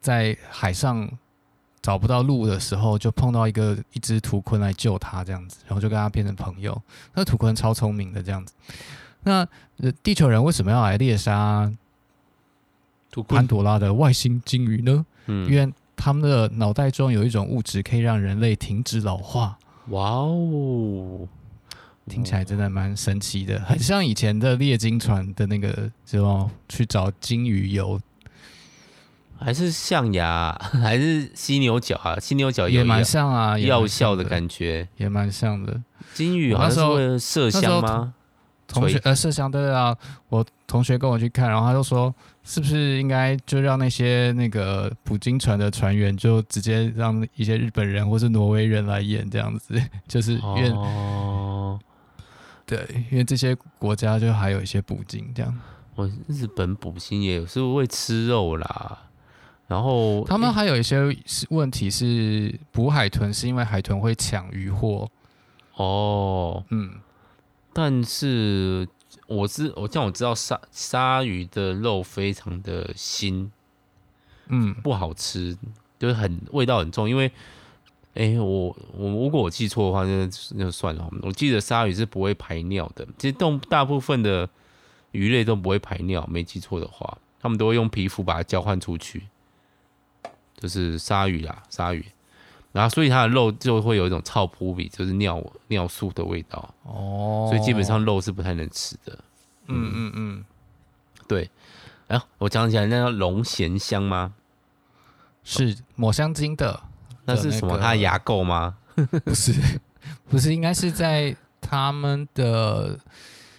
[0.00, 1.10] 在海上
[1.80, 6.80] 找不到路的时候，就碰到一个一只图鲲来救他，这样子，然后就跟他变成朋友。
[7.14, 8.52] 那图鲲超聪明的这样子。
[9.22, 9.46] 那
[10.02, 11.72] 地球人为什么要来猎杀
[13.26, 15.06] 潘朵拉的外星鲸鱼呢？
[15.26, 19.58] 嗯，因为他们的脑袋中有一种物质可以让人类停止老化。
[19.88, 21.28] 哇哦！
[22.08, 28.00] 听起来真的蛮神奇的，很像以前的猎鲸船的那个，就去找鲸鱼游，
[29.38, 32.18] 还是象牙， 还是犀牛角啊？
[32.18, 35.82] 犀牛角也蛮像啊，药效的感觉也蛮像的。
[36.14, 38.14] 鲸鱼好像是会麝香吗？
[38.72, 39.96] 同学呃，麝香对啊，
[40.28, 49.74] 我同学跟我去看，然后他就说，是不是应该就让那些那个捕鲸船的船员，就直接让一些日本人或是挪威人来演这样子，
[50.08, 50.70] 就是因为。
[50.70, 51.78] 哦
[52.66, 55.52] 对，因为这些国家就还有一些捕鲸这样。
[55.96, 58.96] 我日本捕鲸也有时候会吃肉啦，
[59.66, 61.00] 然后他们还有一些
[61.48, 65.10] 问题是捕海豚，是因为海豚会抢渔获。
[65.74, 66.92] 哦，嗯，
[67.82, 68.86] 但是
[69.26, 73.48] 我知我像我知道鲨鲨鱼的肉非常的腥，
[74.48, 75.56] 嗯，不好吃，
[75.98, 77.32] 就是很味道很重，因为。
[78.12, 81.08] 哎、欸，我我如果我记错的话，那那就算了。
[81.22, 84.50] 我记得鲨鱼是不会排尿的，其实动大部分的
[85.12, 89.28] 鱼类都不会排尿，没记错的话，他们都会用皮肤把它交换出去。
[90.58, 92.04] 就是鲨鱼啦，鲨鱼，
[92.72, 96.74] 然后所以它的肉就会有一种臭扑鼻，就是尿尿素的味道。
[96.84, 99.18] 哦，所以基本上肉是不太能吃的。
[99.66, 100.44] 嗯嗯嗯，
[101.26, 101.50] 对。
[102.08, 104.34] 哎，我讲起来，那叫龙涎香吗？
[105.44, 106.80] 是抹香鲸的。
[107.24, 107.78] 那是什么？
[107.78, 108.76] 它的牙垢吗？
[109.24, 109.54] 不是，
[110.28, 112.98] 不是，应该是在他们的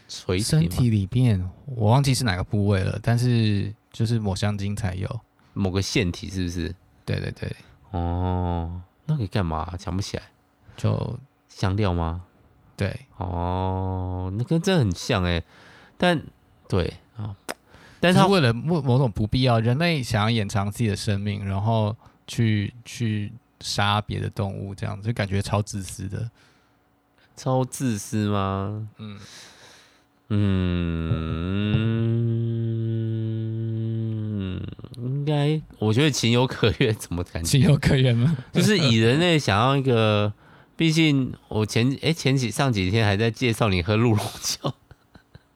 [0.10, 3.00] 垂身体里面，我忘记是哪个部位了。
[3.02, 5.20] 但是就是抹香鲸才有
[5.54, 6.76] 某个腺体，是不是？
[7.06, 7.56] 对对对。
[7.92, 9.76] 哦，那可以干嘛？
[9.78, 10.24] 想不起来。
[10.78, 11.20] 就
[11.50, 12.24] 香料吗？
[12.76, 13.02] 对。
[13.18, 15.44] 哦，那跟这很像哎。
[15.98, 16.22] 但
[16.68, 17.36] 对啊，
[18.00, 21.96] 但是他为了某某种不必要，人类想要延长自己的生命，然后
[22.26, 23.32] 去去。
[23.64, 26.32] 杀别的动物，这样子就感觉超自私的，
[27.38, 28.90] 超自私吗？
[28.98, 29.20] 嗯
[30.30, 31.70] 嗯，
[35.22, 38.36] 应该我觉得情有可原，怎么感觉情有可原吗？
[38.52, 40.34] 就是以人类想要一个，
[40.76, 44.74] 毕竟我前哎、欸、前几上几天还在介绍你喝鹿茸酒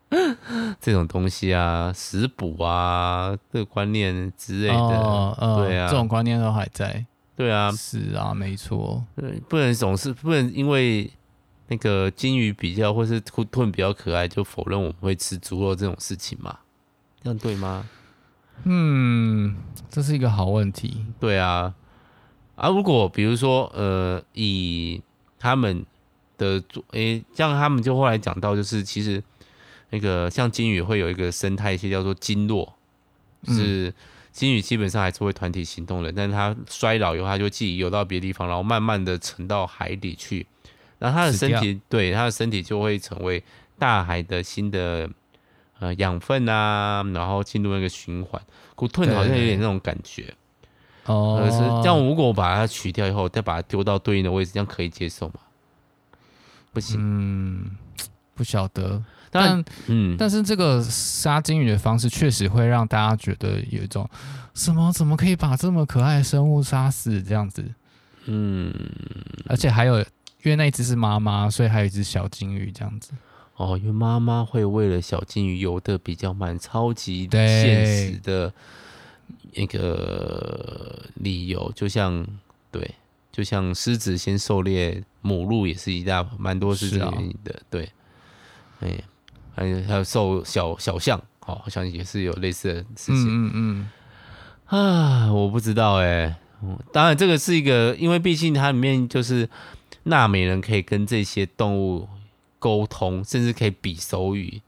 [0.79, 7.03] 这种东西啊，食补啊，这个观念之类的，哦呃、对啊，这种观念都还在。
[7.35, 9.03] 对啊，是啊，没错。
[9.15, 11.11] 对，不能总是不能因为
[11.67, 16.59] 那个金鱼比较或是兔兔比较可爱，就否认我们会吃猪肉这种事情嘛？
[17.21, 17.89] 这样对吗？
[18.63, 19.55] 嗯，
[19.89, 21.05] 这是一个好问题。
[21.19, 21.73] 对啊，
[22.55, 25.01] 啊，如果比如说呃，以
[25.37, 25.85] 他们
[26.37, 29.21] 的诶，这样他们就后来讲到，就是其实
[29.89, 32.73] 那个像金鱼会有一个生态系叫做鲸落，
[33.43, 33.89] 就是。
[33.89, 33.93] 嗯
[34.35, 40.45] 鲸鱼基本上还是会团体行动的，但是它衰老以后，它就自己游到别的地方，然后慢慢的沉到海底去，
[40.99, 43.41] 然后它的身体对它的身体就会成为
[43.79, 45.09] 大海的新的
[45.79, 48.41] 呃养分啊，然后进入那个循环。
[48.75, 50.33] 骨吞好像有点那种感觉
[51.05, 55.35] 哦，可是这样如果我把它取掉以后，再把它丢到对应的位置，这样可以接受吗？
[56.73, 57.77] 不行，嗯，
[58.33, 59.01] 不晓得。
[59.31, 64.09] 但嗯，但是这个杀金鱼的方式确实会让大家觉得有一种
[64.53, 67.63] 什么怎么可以把这么可爱的生物杀死这样子？
[68.25, 68.73] 嗯，
[69.47, 70.05] 而且还有，因
[70.45, 73.11] 为那一只是妈妈，所以还有一只小金鱼这样子。
[73.55, 78.53] 哦，因为妈妈会为了小金鱼游的比较慢，超级现实的
[79.53, 82.25] 那个理由，就像
[82.71, 82.95] 对，
[83.31, 87.11] 就像狮子先狩猎母鹿也是一大蛮多是这样
[87.43, 87.89] 的，啊、对，
[88.79, 89.03] 哎。
[89.57, 93.25] 还有还有受小小象，哦，好像也是有类似的事情。
[93.25, 93.89] 嗯嗯，
[94.69, 96.35] 嗯啊，我不知道哎。
[96.91, 99.49] 当然，这个是一个，因为毕竟它里面就是
[100.03, 102.05] 纳美人可以跟这些动物
[102.65, 104.59] 沟通，甚至可以比手语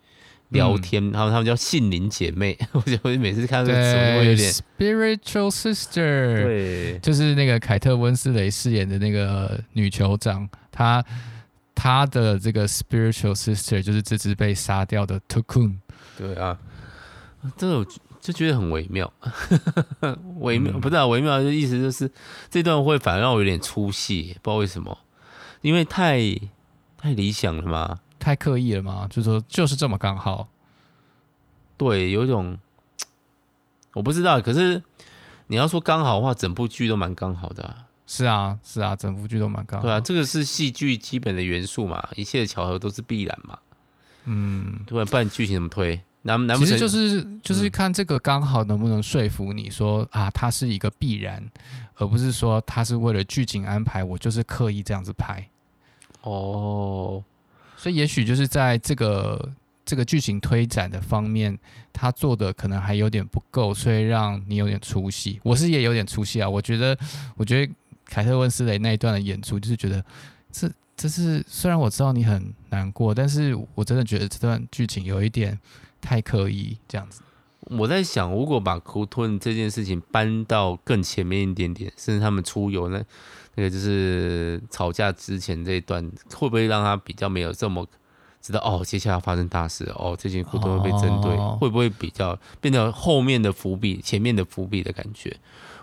[0.49, 1.11] 聊天。
[1.11, 6.43] 然后他们叫杏林姐妹， 我觉得我每次看到这个词会有点 spiritual sister。
[6.43, 11.03] 对，就是那个凯特温斯雷饰演的那个女酋长，她。
[11.79, 15.75] 她的这个 spiritual sister 就是这只被杀掉的 tokun，。
[16.17, 16.57] 对啊，
[17.55, 17.85] 这个
[18.19, 19.13] 就觉得很微妙，
[20.41, 22.09] 微妙、嗯、不是啊微妙的意思就是
[22.49, 24.97] 这段会反而让我有点出戏，不知道为什么，
[25.61, 26.17] 因为太
[27.07, 30.49] 太理想了嘛，太刻意了嘛，就说就是这么刚好。
[31.77, 32.57] 对，有一种
[33.95, 34.83] 我不知道，可是
[35.47, 37.85] 你要说刚好的话，整部剧都蛮刚好的啊。
[38.05, 39.87] 是啊，是啊，整部剧都蛮刚好。
[39.87, 43.57] 对啊，这个是戏剧基本的元素嘛，一切的巧合都是必然嘛。
[44.25, 46.01] 嗯，对，不然剧情怎么推？
[46.23, 51.41] 难难不成其实就是就是看这个刚好能不能说服你说啊，它是一个必然，
[51.95, 55.47] 而不是说它是为了剧情安排，我就是刻意这样子拍。
[56.29, 57.23] 哦，
[57.75, 59.51] 所以也许就是在这个
[59.85, 61.57] 这个剧情推展的方面，
[61.93, 65.39] 他做的可能还有点不够，所以让你有点出戏。
[65.43, 66.97] 我是也有点出戏啊，我觉得，
[67.35, 67.73] 我觉得。
[68.09, 70.01] 凯特温斯雷那一段的演出，就是觉得
[70.49, 75.59] 这这是虽然我知道你很难过，但是我真的觉得这段剧情有一点
[75.99, 77.21] 太刻意这样子。
[77.63, 83.03] 我在想，如果把哭吞这件事情搬到更前面一点点，甚至他们出游那
[83.57, 86.01] 那个就是吵架之前这一段，
[86.33, 87.85] 会不会让他比较没有这么
[88.39, 95.35] 知道哦，接下来要发生大事哦，这件哭吞会被针对，哦，会不会比较变成后面的伏笔，前面的伏笔的感觉？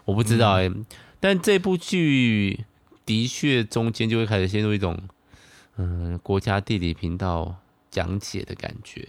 [0.05, 0.69] 我不知道哎，欸。
[0.69, 0.87] 嗯
[1.21, 2.67] 但这部剧
[3.07, 4.95] 的确中间就会开始陷入一种，
[5.79, 7.57] 嗯，国家地理频道
[7.91, 9.09] 讲解的感觉，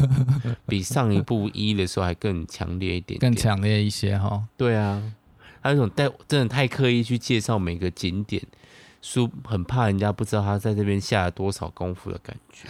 [0.68, 4.44] 比上一部一的时候还更强烈一点点，更强烈一些哈。
[4.58, 5.02] 对啊，
[5.60, 8.42] 还有一种带真的太刻意去介绍每个景点，
[9.02, 12.68] 书很怕人家不知道他在这边下了多少功夫的感觉。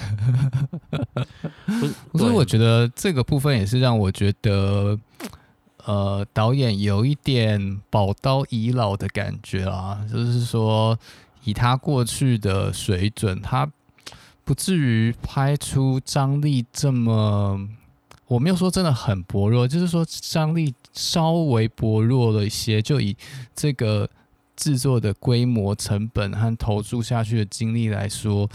[2.12, 4.98] 不是，我觉得这个部分也是让我觉得。
[5.84, 10.98] 呃，导演有一点宝刀已老的感觉啦，就是说，
[11.44, 13.66] 以他过去的水准，他
[14.44, 17.66] 不至于拍出张力这么，
[18.26, 23.16] 我没有说真的很薄弱，就是说张力稍微薄弱了一些，就以
[23.54, 24.08] 这个
[24.56, 28.48] 制作的规模、成本和投注下去的精力来说。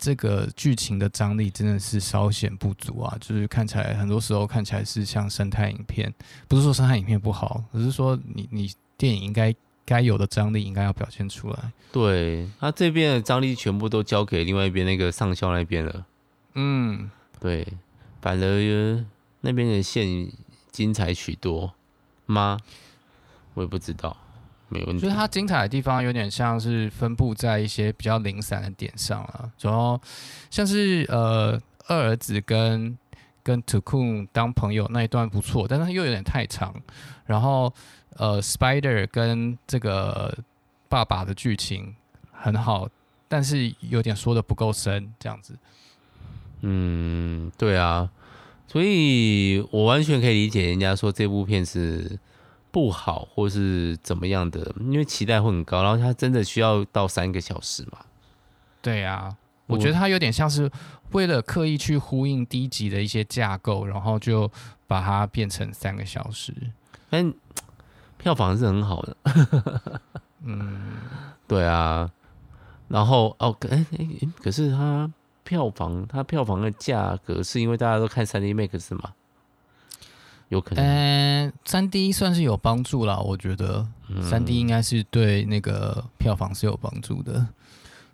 [0.00, 3.18] 这个剧情的张力真的是稍显不足啊！
[3.20, 6.14] 就是看起来很多时候看起来是像生态影片，
[6.46, 9.52] 不是说生态影片不好，只是说你你电影应该
[9.84, 11.72] 该有的张力应该要表现出来。
[11.90, 16.06] 对，他这边的张力全部都交给另外一边那个上校那边了。
[16.54, 17.66] 嗯，对，
[18.22, 19.04] 反而
[19.40, 20.06] 那边的线
[20.78, 21.74] 精彩许多
[22.26, 22.56] 吗？
[23.54, 24.16] 我也不知道。
[24.68, 25.02] 没问题。
[25.02, 30.00] 就是它精彩的地方有点像是分布在一些比较零散的点上啊，然后
[30.50, 32.96] 像是呃二儿子跟
[33.42, 36.72] 跟 Cocoon 当朋友那一段不错，但是又有点太长。
[37.26, 37.74] 然后
[38.10, 40.38] 呃 Spider 跟这个
[40.88, 41.96] 爸爸的剧情
[42.30, 42.88] 很好，
[43.26, 45.58] 但是有点说的不够深，这样子。
[46.60, 48.08] 嗯，对啊，
[48.68, 52.20] 所以我完全可以理解人家说这部片是。
[52.70, 57.98] 不好，或是怎么样的，因为期待会很高，然后它真的需要到三个小时嘛？
[58.82, 60.70] 对呀、啊，我觉得它有点像是
[61.12, 64.48] 为了刻意去呼应低级的一些架构，然后就
[64.86, 66.54] 把它变成三个小时。
[67.08, 67.32] 但
[68.18, 69.16] 票房是很好的，
[70.44, 70.98] 嗯，
[71.48, 72.12] 对啊。
[72.88, 75.10] 然后哦，哎哎哎，可是它
[75.48, 79.14] 票房，它票房的价格是因为大家都看三 D Max 吗？
[80.50, 83.86] 有可能，嗯，三 D 算是有帮助啦，我觉得
[84.20, 87.46] 三 D 应该是对那个票房是有帮助的，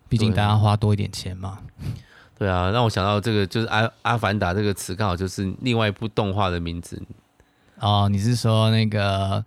[0.09, 1.59] 毕竟大家花多一点钱嘛。
[2.39, 7.03] 对啊，让我想到这个就是阿《阿阿凡达》这个词，刚好就是另外一部动画的名字。
[7.81, 9.41] 哦，你是说那个《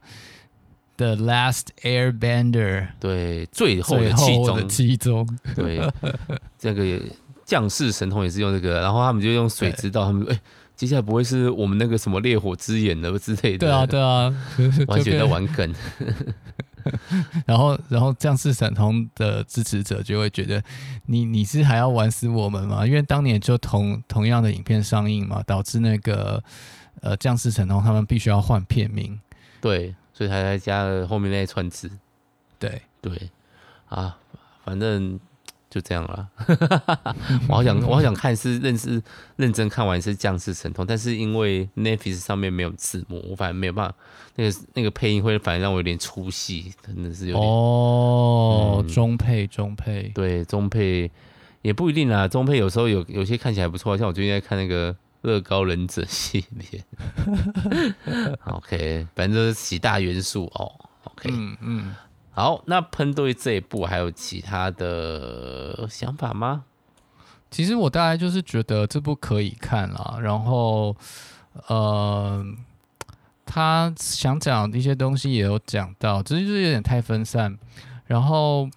[0.98, 2.82] The Last Airbender》？
[3.00, 5.40] 对，最后的七宗，七宗。
[5.56, 5.90] 对，
[6.58, 7.00] 这个
[7.48, 10.36] 降世神童也是用这个，然后他们就用水知道他们哎。
[10.36, 10.42] 欸
[10.78, 13.66] 接下来不会是我们那个什么烈火之眼的之类的？
[13.66, 14.32] 对啊，对啊，
[14.86, 15.74] 完全在玩梗。
[17.48, 20.64] 然后，然后降世神童的支持者就会觉得
[21.08, 22.86] 你，你你是还要玩死我们吗？
[22.86, 26.44] 因为当年就同同样的影片上映嘛，导致那个
[27.02, 29.20] 呃降世神通他们必须要换片名。
[29.60, 31.90] 对，所以他才加了后面那一串字。
[32.60, 33.32] 对对
[33.90, 34.16] 啊，
[34.64, 35.20] 反正。
[35.70, 36.28] 就这样了，
[37.50, 39.02] 我好想，我好想看是认识
[39.36, 43.96] 认真看完是降世神通，但是因为 Netflix 上面没有字幕，我反正没有办法，
[44.36, 51.12] 那个那个配音会反而让我有点出戏，真的是有点哦，嗯、中配中配，对中配
[51.62, 56.84] 也不一定啦，中配有时候有有些看起来不错，像我最近在看那个乐高忍者系列，
[58.48, 60.72] OK，反正都是几大元素哦
[61.04, 61.96] ，OK，嗯嗯。
[62.38, 66.66] 好，那喷队这一部还有其他的想法吗？
[67.50, 70.96] 其实我大概就是觉得这部可以看啦，然后，
[71.66, 72.46] 呃，
[73.44, 77.58] 他想讲的一些东西也有讲到，只是就是有点太分散。
[78.06, 78.70] 然后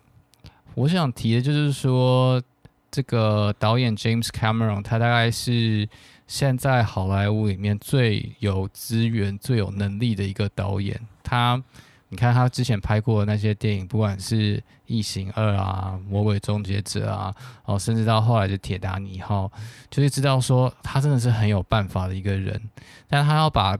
[0.74, 2.42] 我想提的就是说，
[2.90, 5.86] 这个导演 James Cameron，他大概是
[6.26, 10.98] 现在好莱坞里面最有资源、最有能力的一个导演。
[11.22, 11.62] 他，
[12.10, 17.34] 你看他之前拍过的那些电影，不管是《异形二》啊，《魔鬼终结者》啊，
[17.64, 19.46] 哦，甚至到后来的《铁达尼号》，
[19.90, 22.60] 就会知道说他真的是很有办法的一个人，
[23.08, 23.78] 但他要把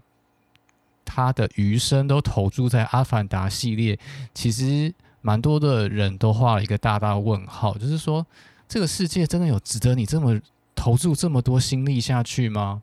[1.04, 3.98] 他的余生都投注在《阿凡达》系列，
[4.32, 8.24] 其实蛮多的人都画了一个大大的问号，就是说
[8.68, 10.40] 这个世界真的有值得你这么
[10.76, 12.80] 投注这么多心力下去吗？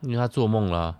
[0.00, 0.98] 因为他做梦了，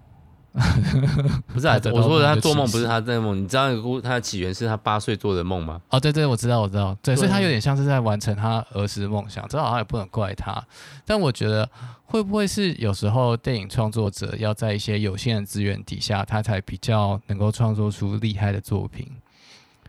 [1.52, 1.80] 不是啊？
[1.92, 3.68] 我说的他做梦不是他在梦，你知道
[4.02, 5.80] 他的起源是他八岁做的梦吗？
[5.90, 10.62] 哦，对对，我知道，我知道，对，所以他有点像是在完成他儿时的梦想，这好像也不能怪他。
[11.06, 11.68] 但我觉得
[12.04, 19.06] 会不会是有时候电影创作者要在一些有限的资源底下，他才比较能够创作出厉害的作品？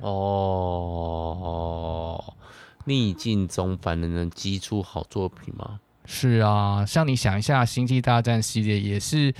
[0.02, 1.04] 哦，
[2.86, 5.80] 逆境中反而能激出好作品吗？
[6.06, 9.32] 是啊，像你想一下，《星际大战》系列也是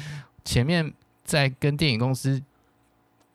[0.46, 0.94] 前面
[1.30, 2.42] 在跟电影公司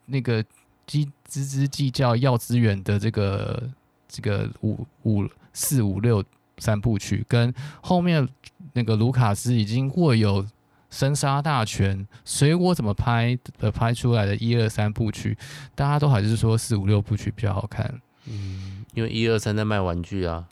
[0.07, 0.43] 那个
[0.85, 3.69] 计吱吱计较要资源的这个
[4.09, 6.21] 这个五五四五六
[6.57, 8.27] 三部曲，跟后面
[8.73, 10.45] 那个卢卡斯已经握有
[10.89, 15.37] 生杀大权，随我怎么拍的拍出来的一二三部曲，
[15.73, 18.01] 大家都还是说四五六部曲比较好看。
[18.25, 20.45] 嗯，因为一二三在卖玩具啊。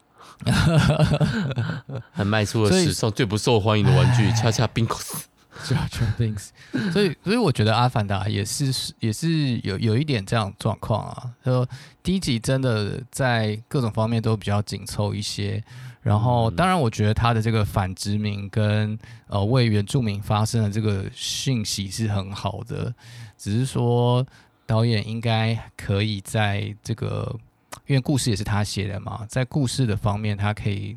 [2.11, 5.32] 还卖出了史上最不受欢迎的玩具，恰恰宾克斯，恰恰宾
[5.64, 6.51] 克斯。
[6.91, 11.32] 所以，所以我觉得《阿凡达》也是，也是有有一点这样状况啊。
[11.43, 11.68] 说
[12.01, 15.64] 第一集真的在各种方面都比较紧凑一些。
[16.01, 18.97] 然后，当然，我觉得他的这个反殖民跟
[19.28, 22.93] 呃为原住民发声的这个讯息是很好的，
[23.38, 24.26] 只是说
[24.66, 27.39] 导演应该可以在这个。
[27.88, 30.95] 因为故事也是他写的嘛，在故事的方面，他可以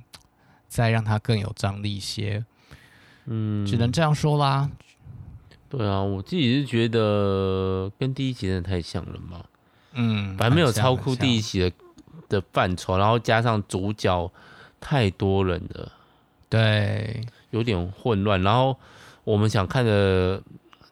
[0.68, 2.44] 再让他更有张力一些，
[3.26, 4.70] 嗯，只能这样说啦。
[5.68, 9.44] 对啊，我自己是觉得跟第一集真的太像了嘛，
[9.94, 11.72] 嗯，反正没有超出第一集的
[12.28, 14.30] 的范畴，然后加上主角
[14.80, 15.92] 太多人了，
[16.48, 17.20] 对，
[17.50, 18.40] 有点混乱。
[18.42, 18.76] 然后
[19.24, 20.42] 我们想看的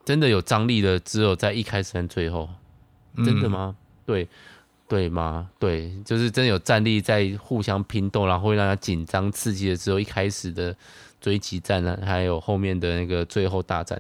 [0.05, 2.49] 真的有张力的，只有在一开始跟最后，
[3.17, 3.77] 真的吗？
[3.77, 4.29] 嗯、对。
[4.87, 5.49] 对吗？
[5.59, 10.77] 对，就是真的有战力在互相拼斗，然后会让他紧张刺激的只有，一开始的
[11.25, 13.99] 追击战呢，还有后面的那个最后大战，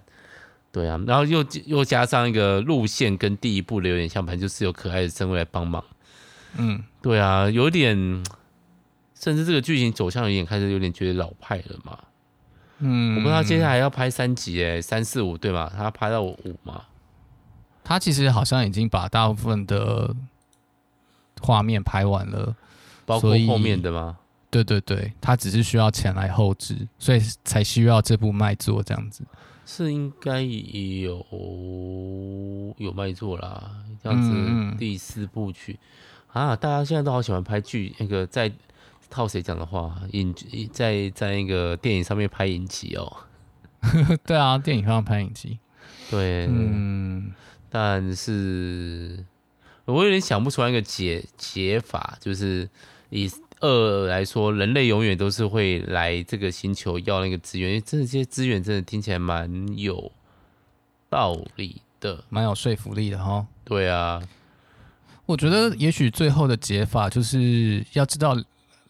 [0.71, 5.83] 对啊，然后又又加上一个路线跟第一部的有点像，反正就是有可爱的生物来帮忙，
[6.59, 7.97] 嗯，对啊，有点，
[9.15, 11.99] 甚至这个剧情走向有点开始有点觉得老派了嘛，
[12.81, 15.73] 嗯，我不知道接下来要拍三集诶，三四五对吧？
[15.75, 16.83] 他拍到五嘛？
[17.83, 20.15] 他其实好像已经把大部分的。
[21.43, 22.57] 画面拍完了，
[23.05, 24.17] 包括后面的吗？
[24.55, 29.25] 对对对，他只是需要钱来后置，所以才需要这部卖座这样子。
[29.67, 31.27] 是应该有
[32.79, 33.69] 有卖座啦，
[34.01, 35.77] 这样子第四部曲、
[36.29, 38.53] 啊，大家现在都好喜欢拍剧，那个在
[39.11, 40.33] 套谁讲的话，影
[40.73, 43.13] 在在那个电影上面拍影集哦。
[44.25, 45.59] 对啊，电影上拍影集，
[46.11, 47.33] 对，嗯，
[47.69, 49.25] 但是。
[49.87, 52.67] 我有点想不出来一个解解法，就是
[53.11, 53.31] 以
[53.65, 60.13] 二来说，人类永远都是会来这个星球要那个资源，因为这些资源真的听起来蛮有
[61.09, 63.47] 道理的，蛮有说服力的哈。
[63.65, 64.23] 对啊，
[65.25, 68.37] 我觉得也许最后的解法就是要知道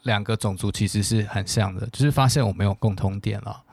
[0.03, 3.63] 两个种族其实是很像的，就是发现我们有共同点了，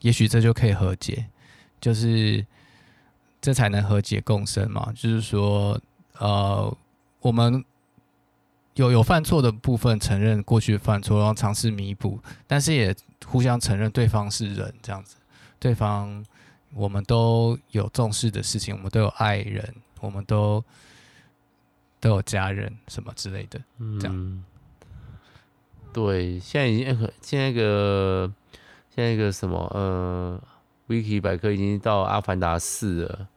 [0.00, 1.26] 也许这就可以和解，
[1.80, 2.44] 就是
[3.40, 5.78] 这才能和解共生嘛，就是说。
[6.18, 6.74] 呃，
[7.20, 7.62] 我们
[8.76, 12.94] 有有犯错的部分，承认过去的犯错，然后尝试弥补，但是也
[13.26, 15.16] 互相承认对方是人，这样子，
[15.58, 16.24] 对方
[16.72, 20.62] 我们都有重视的事情，我们都有爱人，我们都
[22.00, 23.58] 都有家人什么之类的，
[23.98, 24.14] 这样。
[24.14, 24.44] 嗯、
[25.92, 28.30] 对，现在已经现在一个
[28.94, 30.40] 现在一个什么呃
[30.88, 33.28] ，Wiki 百科已经到《阿凡达四》了。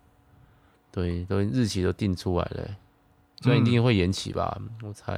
[0.91, 2.75] 对，都日期都定出来了，
[3.41, 4.57] 所以一定会延期吧？
[4.59, 5.17] 嗯、我猜，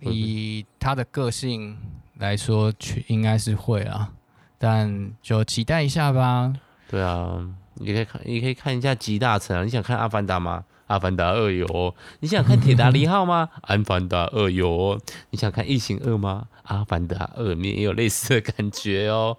[0.00, 1.76] 以他的个性
[2.18, 4.12] 来说，去应该是会啊，
[4.58, 6.52] 但就期待一下吧。
[6.88, 7.44] 对啊，
[7.74, 9.64] 你可以看，你可以看一下集大成啊。
[9.64, 10.64] 你想看《阿凡达》吗？
[10.86, 13.48] 阿凡达二有哦，你想看铁达尼号吗？
[13.62, 15.00] 阿凡达二有哦，
[15.30, 16.48] 你想看异形二吗？
[16.64, 19.36] 阿凡达二面也有类似的感觉哦，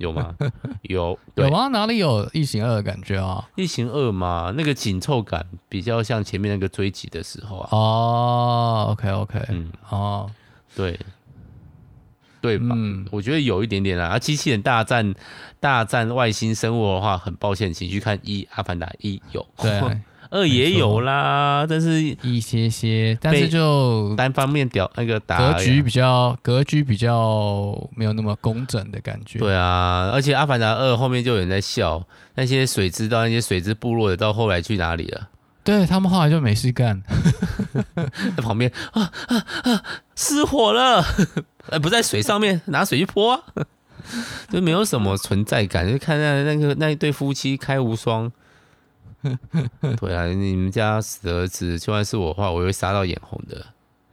[0.00, 0.34] 有吗？
[0.82, 1.68] 有，有吗？
[1.68, 3.46] 哪里有异形二的感觉啊？
[3.54, 7.68] 异形二嘛，那个紧凑感比较像前面那个追击的时候啊。
[7.70, 10.30] 哦，OK OK，嗯，哦，
[10.74, 10.98] 对，
[12.40, 12.68] 对吧？
[12.70, 14.06] 嗯，我觉得有一点点啦。
[14.06, 15.14] 啊，机器人大战
[15.60, 19.46] 大战外星生物的话，很抱歉，请去看一《阿凡达一》有。
[19.58, 20.00] 对。
[20.30, 29.38] 二也有啦，但是一些些，但是就单方面屌那个打格局比较格局比较没有那么工整的感觉。
[29.40, 32.02] 对啊，而且《阿凡达二》后面就有人在笑
[32.36, 35.28] 那些水之到那些水之部落的，到后来去哪里了？
[35.62, 37.02] 对他们后来就没事干，
[38.36, 39.82] 在旁边啊啊啊
[40.16, 41.04] 失火了，
[41.68, 43.42] 呃 不在水上面拿水去泼啊，
[44.48, 48.30] 就没有什么存在感，就看那那个那一对夫妻开无双。
[49.98, 53.66] 对啊，你们家死儿子，就算是我的话，我会杀到眼红的。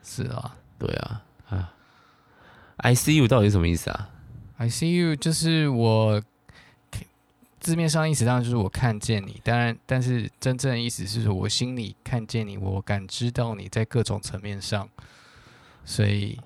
[0.03, 1.73] 是啊，对啊，啊
[2.77, 4.09] ，I see you 到底是什么意思啊
[4.57, 6.21] ？I see you 就是我
[7.59, 14.87] 字面上意思当然就是我看见你，当然，但是真正的意思是说我心里看见你，我感知到你在各种层面上。
[15.85, 16.37] 所以，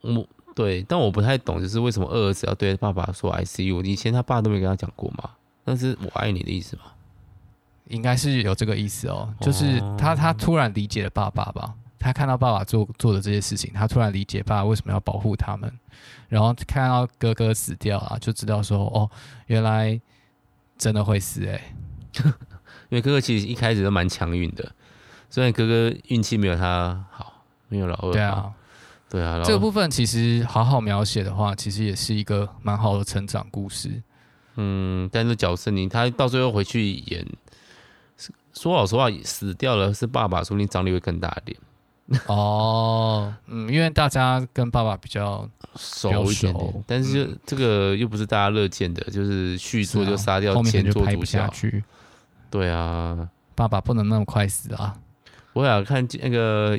[0.00, 3.82] 我对，但我不太懂，就是为什么二儿子要对爸爸说 I see you？
[3.82, 5.30] 以前他爸都没跟他讲过吗？
[5.64, 6.82] 那是我爱你的意思吗？
[7.88, 15.70] 应该是有这个意思哦，就是他他突然理解了爸爸吧，他看到爸爸做做的这些事情，他突然理解爸爸为什么要保护他们，
[16.28, 19.10] 然后看到哥哥死掉啊，就知道说哦，
[19.46, 20.00] 原来
[20.78, 21.74] 真的会死哎，
[22.88, 24.72] 因为哥哥其实一开始都蛮强运的，
[25.28, 28.52] 虽然哥哥运气没有他好，没有老二，对啊，
[29.10, 34.02] 对啊，这个部分其实好好描写的话，其实也是一个蛮好的成长故事，
[34.56, 37.26] 嗯，但是角色你他到最后回去演。
[38.54, 41.58] 说老实话，死掉了是爸爸，说不定张力会更大一点。
[42.26, 51.50] 哦，嗯，因为大家跟爸爸比较熟一点，点，但是就这个又不是大家乐见的，嗯、就是续作就杀掉前作主角。
[52.50, 54.94] 对啊，爸爸不能那么快死啊！
[55.54, 56.78] 我想看那个，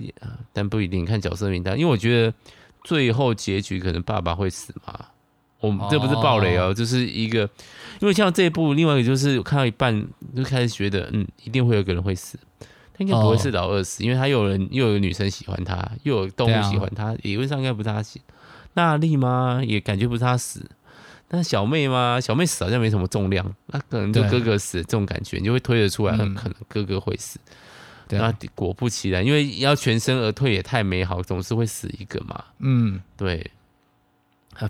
[0.53, 2.33] 但不一定看角色名单，因为我觉得
[2.83, 5.05] 最后结局可能爸爸会死嘛。
[5.59, 7.49] 我们这不是暴雷哦，就是一个，
[7.99, 18.19] 因为像这一部，另外一个就是看到一半就开始觉得，嗯，一定会有个人会死，他应该不会是老二死，因为他有人又有女生喜欢他，又有动物喜欢他，理论上应该不是他死。
[18.73, 19.61] 娜丽吗？
[19.65, 20.69] 也感觉不是他死，
[21.27, 22.19] 但是小妹吗？
[22.21, 27.39] 小妹死好像没什么重量，那可能就哥哥死这种感觉，你就会推得出来，很可能哥哥会死。
[28.09, 32.43] 那果不其然，因为要全身而退也太美好，总是会死一个嘛。
[32.59, 33.49] 嗯，对。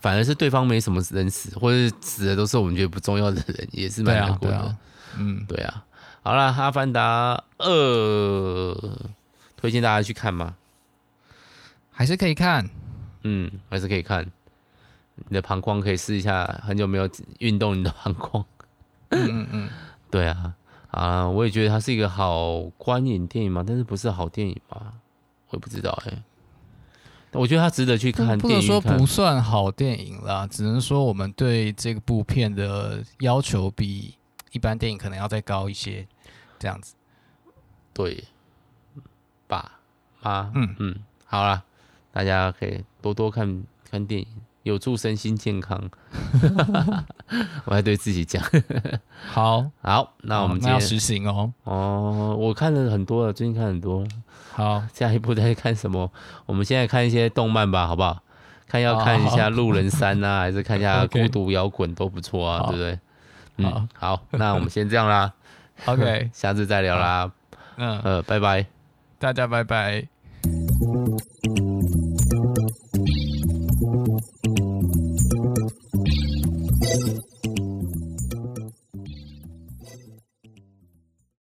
[0.02, 4.58] 反而是对方没什么人死，或者是死的都是我们觉得不重要的人，也是蛮难过的。
[4.58, 4.80] 啊啊、
[5.18, 5.86] 嗯，对啊。
[6.24, 7.70] 好了，《阿凡达二》
[9.56, 10.56] 推荐大家去看吗？
[11.92, 12.68] 还是可以看？
[13.24, 14.26] 嗯，还是可以看。
[15.30, 17.08] 你的膀胱可以试一下，很久没有
[17.40, 18.44] 运动，你的膀胱。
[19.10, 19.70] 嗯嗯嗯，
[20.10, 20.54] 对啊。
[20.92, 24.94] 啊，我也觉得它是一个好观影电影嘛，但是不是好电影嘛？
[25.50, 26.24] 我也不知道哎、欸。
[27.36, 34.16] 我觉得他值得去看电影，不能说不算好电影啦，只能说我们对这个部片的要求比
[34.52, 36.08] 一般电影可能要再高一些，
[36.58, 36.96] 这样子。
[37.94, 38.24] 对，
[39.48, 39.72] 爸
[40.22, 41.64] 妈，嗯嗯，好啦，
[42.12, 44.28] 大家可以多多看看电影，
[44.64, 45.90] 有助身心健康。
[47.66, 48.44] 我还对自己讲，
[49.28, 51.54] 好 好，那我们今天要实行哦。
[51.64, 54.06] 哦，我看了很多了，最近看很多。
[54.56, 56.10] 好，下一步再看什么？
[56.46, 58.20] 我们现在看一些动漫吧，好不好？
[58.68, 63.00] 看要看一下《路人三》啊，还是看一下 《孤独摇滚》都不错啊，对不对？
[63.58, 65.32] 嗯，好，那我们先这样啦。
[65.86, 67.32] OK， 下次再聊啦。
[67.78, 68.66] 嗯呃，拜拜，
[69.20, 70.08] 大家拜拜。